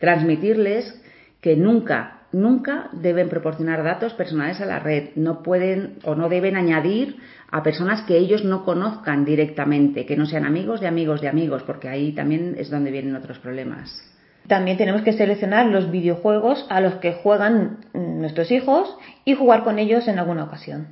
Transmitirles 0.00 1.00
que 1.40 1.54
nunca, 1.54 2.22
nunca 2.32 2.88
deben 2.94 3.28
proporcionar 3.28 3.84
datos 3.84 4.12
personales 4.14 4.60
a 4.60 4.66
la 4.66 4.80
red, 4.80 5.10
no 5.14 5.44
pueden 5.44 5.98
o 6.02 6.16
no 6.16 6.28
deben 6.28 6.56
añadir 6.56 7.18
a 7.48 7.62
personas 7.62 8.02
que 8.02 8.18
ellos 8.18 8.42
no 8.44 8.64
conozcan 8.64 9.24
directamente, 9.24 10.04
que 10.04 10.16
no 10.16 10.26
sean 10.26 10.46
amigos 10.46 10.80
de 10.80 10.88
amigos 10.88 11.20
de 11.20 11.28
amigos, 11.28 11.62
porque 11.62 11.88
ahí 11.88 12.10
también 12.10 12.56
es 12.58 12.70
donde 12.70 12.90
vienen 12.90 13.14
otros 13.14 13.38
problemas. 13.38 14.13
También 14.46 14.76
tenemos 14.76 15.02
que 15.02 15.12
seleccionar 15.12 15.66
los 15.66 15.90
videojuegos 15.90 16.66
a 16.68 16.80
los 16.80 16.96
que 16.96 17.12
juegan 17.12 17.78
nuestros 17.94 18.50
hijos 18.50 18.94
y 19.24 19.34
jugar 19.34 19.64
con 19.64 19.78
ellos 19.78 20.06
en 20.08 20.18
alguna 20.18 20.44
ocasión 20.44 20.88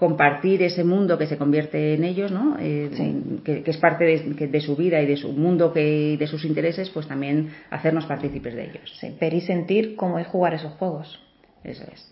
compartir 0.00 0.62
ese 0.62 0.82
mundo 0.82 1.18
que 1.18 1.26
se 1.26 1.36
convierte 1.36 1.92
en 1.92 2.04
ellos, 2.04 2.32
¿no? 2.32 2.56
Eh, 2.58 2.88
que, 3.44 3.62
es 3.66 3.76
parte 3.76 4.04
de, 4.06 4.60
su 4.62 4.74
vida 4.74 4.98
y 5.02 5.06
de 5.06 5.18
su 5.18 5.30
mundo 5.30 5.74
que, 5.74 6.12
y 6.12 6.16
de 6.16 6.26
sus 6.26 6.46
intereses, 6.46 6.88
pues 6.88 7.06
también 7.06 7.50
hacernos 7.68 8.06
partícipes 8.06 8.54
de 8.54 8.64
ellos. 8.64 8.96
Sí, 8.98 9.14
ver 9.20 9.34
y 9.34 9.42
sentir 9.42 9.96
cómo 9.96 10.18
es 10.18 10.26
jugar 10.26 10.54
esos 10.54 10.72
juegos. 10.78 11.22
Eso 11.64 11.84
es. 11.92 12.10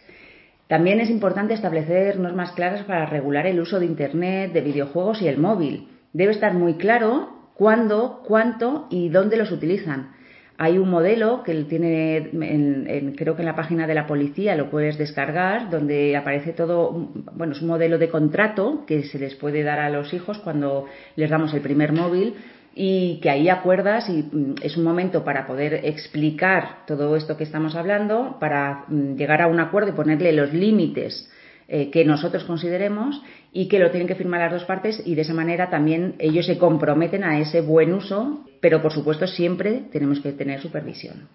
También 0.66 1.00
es 1.00 1.08
importante 1.08 1.54
establecer 1.54 2.18
normas 2.18 2.52
claras 2.52 2.82
para 2.82 3.06
regular 3.06 3.46
el 3.46 3.58
uso 3.58 3.80
de 3.80 3.86
Internet, 3.86 4.52
de 4.52 4.60
videojuegos 4.60 5.22
y 5.22 5.28
el 5.28 5.38
móvil. 5.38 5.88
Debe 6.12 6.32
estar 6.32 6.52
muy 6.52 6.74
claro 6.74 7.48
cuándo, 7.54 8.22
cuánto 8.28 8.86
y 8.90 9.08
dónde 9.08 9.38
los 9.38 9.50
utilizan 9.50 10.10
hay 10.60 10.76
un 10.76 10.90
modelo 10.90 11.44
que 11.44 11.54
tiene, 11.64 12.16
en, 12.16 13.14
creo 13.16 13.36
que 13.36 13.42
en 13.42 13.46
la 13.46 13.54
página 13.54 13.86
de 13.86 13.94
la 13.94 14.08
policía 14.08 14.56
lo 14.56 14.70
puedes 14.70 14.98
descargar, 14.98 15.70
donde 15.70 16.16
aparece 16.16 16.52
todo, 16.52 17.10
bueno, 17.32 17.52
es 17.52 17.62
un 17.62 17.68
modelo 17.68 17.96
de 17.96 18.08
contrato 18.08 18.82
que 18.84 19.04
se 19.04 19.20
les 19.20 19.36
puede 19.36 19.62
dar 19.62 19.78
a 19.78 19.88
los 19.88 20.12
hijos 20.12 20.38
cuando 20.38 20.86
les 21.14 21.30
damos 21.30 21.54
el 21.54 21.60
primer 21.60 21.92
móvil 21.92 22.34
y 22.74 23.20
que 23.20 23.30
ahí 23.30 23.48
acuerdas 23.48 24.08
y 24.08 24.24
mm, 24.24 24.56
es 24.60 24.76
un 24.76 24.82
momento 24.82 25.22
para 25.22 25.46
poder 25.46 25.74
explicar 25.84 26.84
todo 26.88 27.14
esto 27.14 27.36
que 27.36 27.44
estamos 27.44 27.76
hablando, 27.76 28.36
para 28.40 28.84
mm, 28.88 29.14
llegar 29.14 29.42
a 29.42 29.46
un 29.46 29.60
acuerdo 29.60 29.90
y 29.90 29.94
ponerle 29.94 30.32
los 30.32 30.52
límites 30.52 31.30
eh, 31.70 31.90
que 31.90 32.02
nosotros 32.02 32.44
consideremos 32.44 33.22
y 33.52 33.68
que 33.68 33.78
lo 33.78 33.90
tienen 33.90 34.08
que 34.08 34.14
firmar 34.14 34.40
las 34.40 34.52
dos 34.52 34.64
partes 34.64 35.02
y 35.04 35.14
de 35.14 35.20
esa 35.20 35.34
manera 35.34 35.68
también 35.68 36.14
ellos 36.18 36.46
se 36.46 36.56
comprometen 36.56 37.24
a 37.24 37.38
ese 37.38 37.60
buen 37.60 37.92
uso, 37.92 38.46
pero 38.60 38.80
por 38.80 38.90
supuesto 38.90 39.26
siempre 39.26 39.82
tenemos 39.92 40.20
que 40.20 40.32
tener 40.32 40.62
supervisión. 40.62 41.28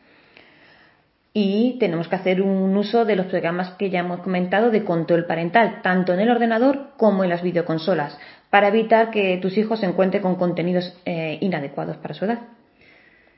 Y 1.35 1.77
tenemos 1.79 2.07
que 2.07 2.15
hacer 2.15 2.41
un 2.41 2.75
uso 2.75 3.05
de 3.05 3.15
los 3.15 3.27
programas 3.27 3.75
que 3.75 3.91
ya 3.91 3.99
hemos 3.99 4.21
comentado 4.21 4.71
de 4.71 4.83
control 4.83 5.25
parental, 5.25 5.81
tanto 5.83 6.13
en 6.13 6.19
el 6.19 6.31
ordenador 6.31 6.93
como 6.97 7.23
en 7.23 7.29
las 7.29 7.43
videoconsolas, 7.43 8.17
para 8.49 8.69
evitar 8.69 9.11
que 9.11 9.37
tus 9.39 9.55
hijos 9.55 9.81
se 9.81 9.85
encuentren 9.85 10.23
con 10.23 10.35
contenidos 10.35 10.95
eh, 11.05 11.37
inadecuados 11.41 11.97
para 11.97 12.15
su 12.15 12.25
edad. 12.25 12.39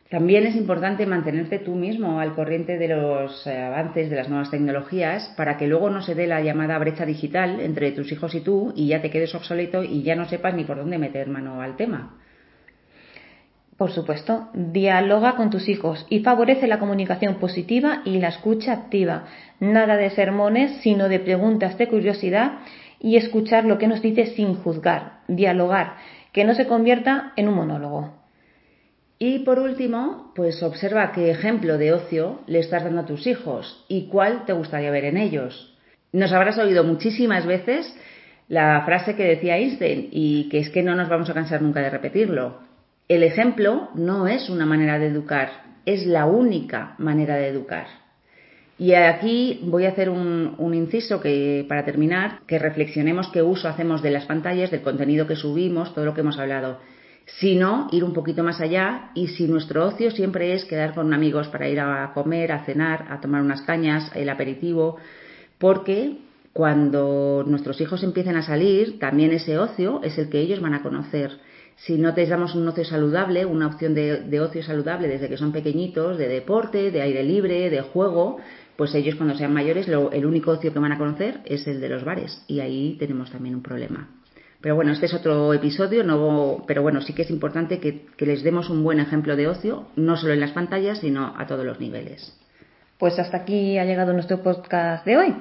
También 0.09 0.45
es 0.45 0.55
importante 0.55 1.07
mantenerte 1.07 1.57
tú 1.57 1.73
mismo 1.73 2.19
al 2.19 2.35
corriente 2.35 2.77
de 2.77 2.89
los 2.89 3.47
eh, 3.47 3.59
avances 3.59 4.07
de 4.09 4.15
las 4.15 4.29
nuevas 4.29 4.51
tecnologías 4.51 5.33
para 5.35 5.57
que 5.57 5.65
luego 5.65 5.89
no 5.89 6.03
se 6.03 6.13
dé 6.13 6.27
la 6.27 6.41
llamada 6.41 6.77
brecha 6.77 7.07
digital 7.07 7.59
entre 7.59 7.91
tus 7.91 8.11
hijos 8.11 8.35
y 8.35 8.41
tú 8.41 8.71
y 8.75 8.87
ya 8.87 9.01
te 9.01 9.09
quedes 9.09 9.33
obsoleto 9.33 9.83
y 9.83 10.03
ya 10.03 10.15
no 10.15 10.25
sepas 10.25 10.53
ni 10.53 10.63
por 10.63 10.77
dónde 10.77 10.99
meter 10.99 11.27
mano 11.27 11.59
al 11.59 11.75
tema. 11.75 12.19
Por 13.77 13.91
supuesto, 13.91 14.49
dialoga 14.53 15.35
con 15.35 15.49
tus 15.49 15.67
hijos 15.67 16.05
y 16.07 16.19
favorece 16.19 16.67
la 16.67 16.79
comunicación 16.79 17.35
positiva 17.35 18.03
y 18.05 18.19
la 18.19 18.27
escucha 18.29 18.73
activa. 18.73 19.25
Nada 19.59 19.97
de 19.97 20.11
sermones, 20.11 20.81
sino 20.81 21.09
de 21.09 21.19
preguntas 21.19 21.79
de 21.79 21.87
curiosidad 21.87 22.59
y 22.99 23.17
escuchar 23.17 23.65
lo 23.65 23.79
que 23.79 23.87
nos 23.87 24.03
dice 24.03 24.27
sin 24.27 24.53
juzgar, 24.53 25.19
dialogar, 25.27 25.95
que 26.31 26.45
no 26.45 26.53
se 26.53 26.67
convierta 26.67 27.33
en 27.35 27.49
un 27.49 27.55
monólogo. 27.55 28.24
Y 29.17 29.39
por 29.39 29.59
último, 29.59 30.33
pues 30.35 30.61
observa 30.61 31.11
qué 31.13 31.31
ejemplo 31.31 31.77
de 31.77 31.93
ocio 31.93 32.41
le 32.47 32.59
estás 32.59 32.83
dando 32.83 33.01
a 33.01 33.05
tus 33.05 33.27
hijos 33.27 33.85
y 33.87 34.07
cuál 34.07 34.45
te 34.45 34.53
gustaría 34.53 34.91
ver 34.91 35.05
en 35.05 35.17
ellos. 35.17 35.73
Nos 36.11 36.33
habrás 36.33 36.57
oído 36.57 36.83
muchísimas 36.83 37.45
veces 37.45 37.95
la 38.49 38.83
frase 38.85 39.15
que 39.15 39.23
decía 39.23 39.57
Einstein 39.57 40.09
y 40.11 40.49
que 40.49 40.59
es 40.59 40.69
que 40.69 40.83
no 40.83 40.95
nos 40.95 41.09
vamos 41.09 41.29
a 41.29 41.33
cansar 41.33 41.61
nunca 41.61 41.81
de 41.81 41.89
repetirlo. 41.89 42.59
El 43.07 43.23
ejemplo 43.23 43.89
no 43.95 44.27
es 44.27 44.49
una 44.49 44.65
manera 44.65 44.99
de 44.99 45.07
educar, 45.07 45.49
es 45.85 46.05
la 46.05 46.25
única 46.25 46.95
manera 46.97 47.37
de 47.37 47.47
educar. 47.47 47.87
Y 48.77 48.93
aquí 48.93 49.61
voy 49.63 49.85
a 49.85 49.89
hacer 49.89 50.09
un, 50.09 50.55
un, 50.57 50.73
inciso 50.73 51.21
que, 51.21 51.65
para 51.69 51.85
terminar, 51.85 52.39
que 52.45 52.59
reflexionemos 52.59 53.29
qué 53.29 53.41
uso 53.41 53.69
hacemos 53.69 54.01
de 54.01 54.11
las 54.11 54.25
pantallas, 54.25 54.71
del 54.71 54.81
contenido 54.81 55.27
que 55.27 55.37
subimos, 55.37 55.93
todo 55.93 56.03
lo 56.03 56.13
que 56.13 56.19
hemos 56.19 56.37
hablado 56.37 56.79
sino 57.25 57.87
ir 57.91 58.03
un 58.03 58.13
poquito 58.13 58.43
más 58.43 58.61
allá 58.61 59.11
y 59.15 59.27
si 59.29 59.47
nuestro 59.47 59.85
ocio 59.85 60.11
siempre 60.11 60.53
es 60.53 60.65
quedar 60.65 60.93
con 60.93 61.13
amigos 61.13 61.47
para 61.47 61.67
ir 61.67 61.79
a 61.79 62.11
comer, 62.13 62.51
a 62.51 62.65
cenar, 62.65 63.07
a 63.09 63.19
tomar 63.19 63.41
unas 63.41 63.61
cañas, 63.61 64.11
el 64.15 64.29
aperitivo, 64.29 64.97
porque 65.57 66.17
cuando 66.53 67.43
nuestros 67.45 67.81
hijos 67.81 68.03
empiecen 68.03 68.37
a 68.37 68.43
salir, 68.43 68.99
también 68.99 69.31
ese 69.31 69.57
ocio 69.57 70.01
es 70.03 70.17
el 70.17 70.29
que 70.29 70.39
ellos 70.39 70.61
van 70.61 70.73
a 70.73 70.83
conocer. 70.83 71.39
Si 71.75 71.97
no 71.97 72.13
te 72.13 72.25
damos 72.25 72.55
un 72.55 72.67
ocio 72.67 72.85
saludable, 72.85 73.45
una 73.45 73.67
opción 73.67 73.93
de, 73.93 74.39
ocio 74.39 74.63
saludable 74.63 75.09
desde 75.09 75.27
que 75.27 75.35
son 75.35 75.51
pequeñitos, 75.51 76.17
de 76.17 76.29
deporte, 76.29 76.91
de 76.91 77.01
aire 77.01 77.23
libre, 77.23 77.69
de 77.69 77.81
juego, 77.81 78.37
pues 78.77 78.95
ellos 78.95 79.15
cuando 79.15 79.35
sean 79.35 79.53
mayores 79.53 79.87
el 79.87 80.25
único 80.25 80.51
ocio 80.51 80.71
que 80.71 80.79
van 80.79 80.93
a 80.93 80.97
conocer 80.97 81.41
es 81.43 81.67
el 81.67 81.81
de 81.81 81.89
los 81.89 82.05
bares 82.05 82.43
y 82.47 82.61
ahí 82.61 82.95
tenemos 82.99 83.31
también 83.31 83.55
un 83.55 83.61
problema. 83.61 84.07
Pero 84.65 84.73
bueno, 84.73 84.93
este 84.93 85.05
es 85.05 85.13
otro 85.13 85.53
episodio, 85.53 86.03
no, 86.03 86.63
pero 86.65 86.81
bueno, 86.81 86.99
sí 86.99 87.13
que 87.13 87.21
es 87.21 87.29
importante 87.29 87.79
que, 87.79 88.07
les 88.25 88.41
demos 88.41 88.71
un 88.71 88.83
buen 88.83 88.99
ejemplo 88.99 89.35
de 89.35 89.47
ocio, 89.47 89.89
no 89.95 90.17
solo 90.17 90.33
en 90.33 90.39
las 90.39 90.53
pantallas, 90.53 91.01
sino 91.01 91.35
a 91.37 91.45
todos 91.45 91.63
los 91.63 91.79
niveles. 91.79 92.35
Pues 92.97 93.19
hasta 93.19 93.37
aquí 93.37 93.77
ha 93.77 93.85
llegado 93.85 94.11
nuestro 94.11 94.41
podcast 94.41 95.05
de 95.05 95.17
hoy. 95.17 95.35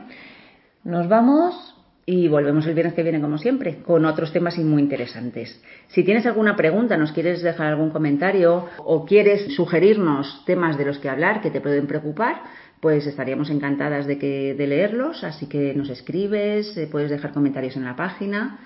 Nos 0.84 1.08
vamos 1.08 1.74
y 2.04 2.28
volvemos 2.28 2.66
el 2.66 2.74
viernes 2.74 2.92
que 2.92 3.02
viene, 3.02 3.22
como 3.22 3.38
siempre, 3.38 3.76
con 3.76 4.04
otros 4.04 4.30
temas 4.30 4.58
muy 4.58 4.82
interesantes. 4.82 5.58
Si 5.88 6.04
tienes 6.04 6.26
alguna 6.26 6.54
pregunta, 6.54 6.98
nos 6.98 7.12
quieres 7.12 7.40
dejar 7.40 7.68
algún 7.68 7.88
comentario 7.88 8.68
o 8.76 9.06
quieres 9.06 9.54
sugerirnos 9.54 10.44
temas 10.44 10.76
de 10.76 10.84
los 10.84 10.98
que 10.98 11.08
hablar 11.08 11.40
que 11.40 11.50
te 11.50 11.62
pueden 11.62 11.86
preocupar, 11.86 12.42
pues 12.78 13.06
estaríamos 13.06 13.48
encantadas 13.48 14.06
de, 14.06 14.18
que, 14.18 14.52
de 14.52 14.66
leerlos. 14.66 15.24
Así 15.24 15.46
que 15.46 15.72
nos 15.72 15.88
escribes, 15.88 16.76
eh, 16.76 16.86
puedes 16.92 17.08
dejar 17.08 17.32
comentarios 17.32 17.74
en 17.76 17.84
la 17.84 17.96
página 17.96 18.58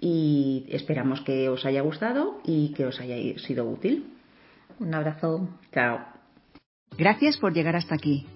y 0.00 0.66
esperamos 0.70 1.20
que 1.22 1.48
os 1.48 1.64
haya 1.64 1.82
gustado 1.82 2.40
y 2.44 2.72
que 2.74 2.86
os 2.86 3.00
haya 3.00 3.16
sido 3.38 3.68
útil. 3.68 4.12
Un 4.78 4.94
abrazo. 4.94 5.48
Chao. 5.72 6.00
Gracias 6.98 7.36
por 7.38 7.52
llegar 7.52 7.76
hasta 7.76 7.94
aquí. 7.94 8.26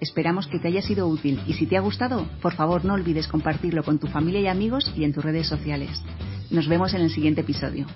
Esperamos 0.00 0.46
que 0.46 0.58
te 0.58 0.68
haya 0.68 0.80
sido 0.80 1.06
útil 1.08 1.40
y 1.46 1.54
si 1.54 1.66
te 1.66 1.76
ha 1.76 1.80
gustado, 1.80 2.26
por 2.40 2.54
favor 2.54 2.84
no 2.84 2.94
olvides 2.94 3.28
compartirlo 3.28 3.82
con 3.82 3.98
tu 3.98 4.06
familia 4.06 4.40
y 4.40 4.46
amigos 4.46 4.92
y 4.96 5.04
en 5.04 5.12
tus 5.12 5.24
redes 5.24 5.46
sociales. 5.46 6.02
Nos 6.50 6.68
vemos 6.68 6.94
en 6.94 7.02
el 7.02 7.10
siguiente 7.10 7.42
episodio. 7.42 7.86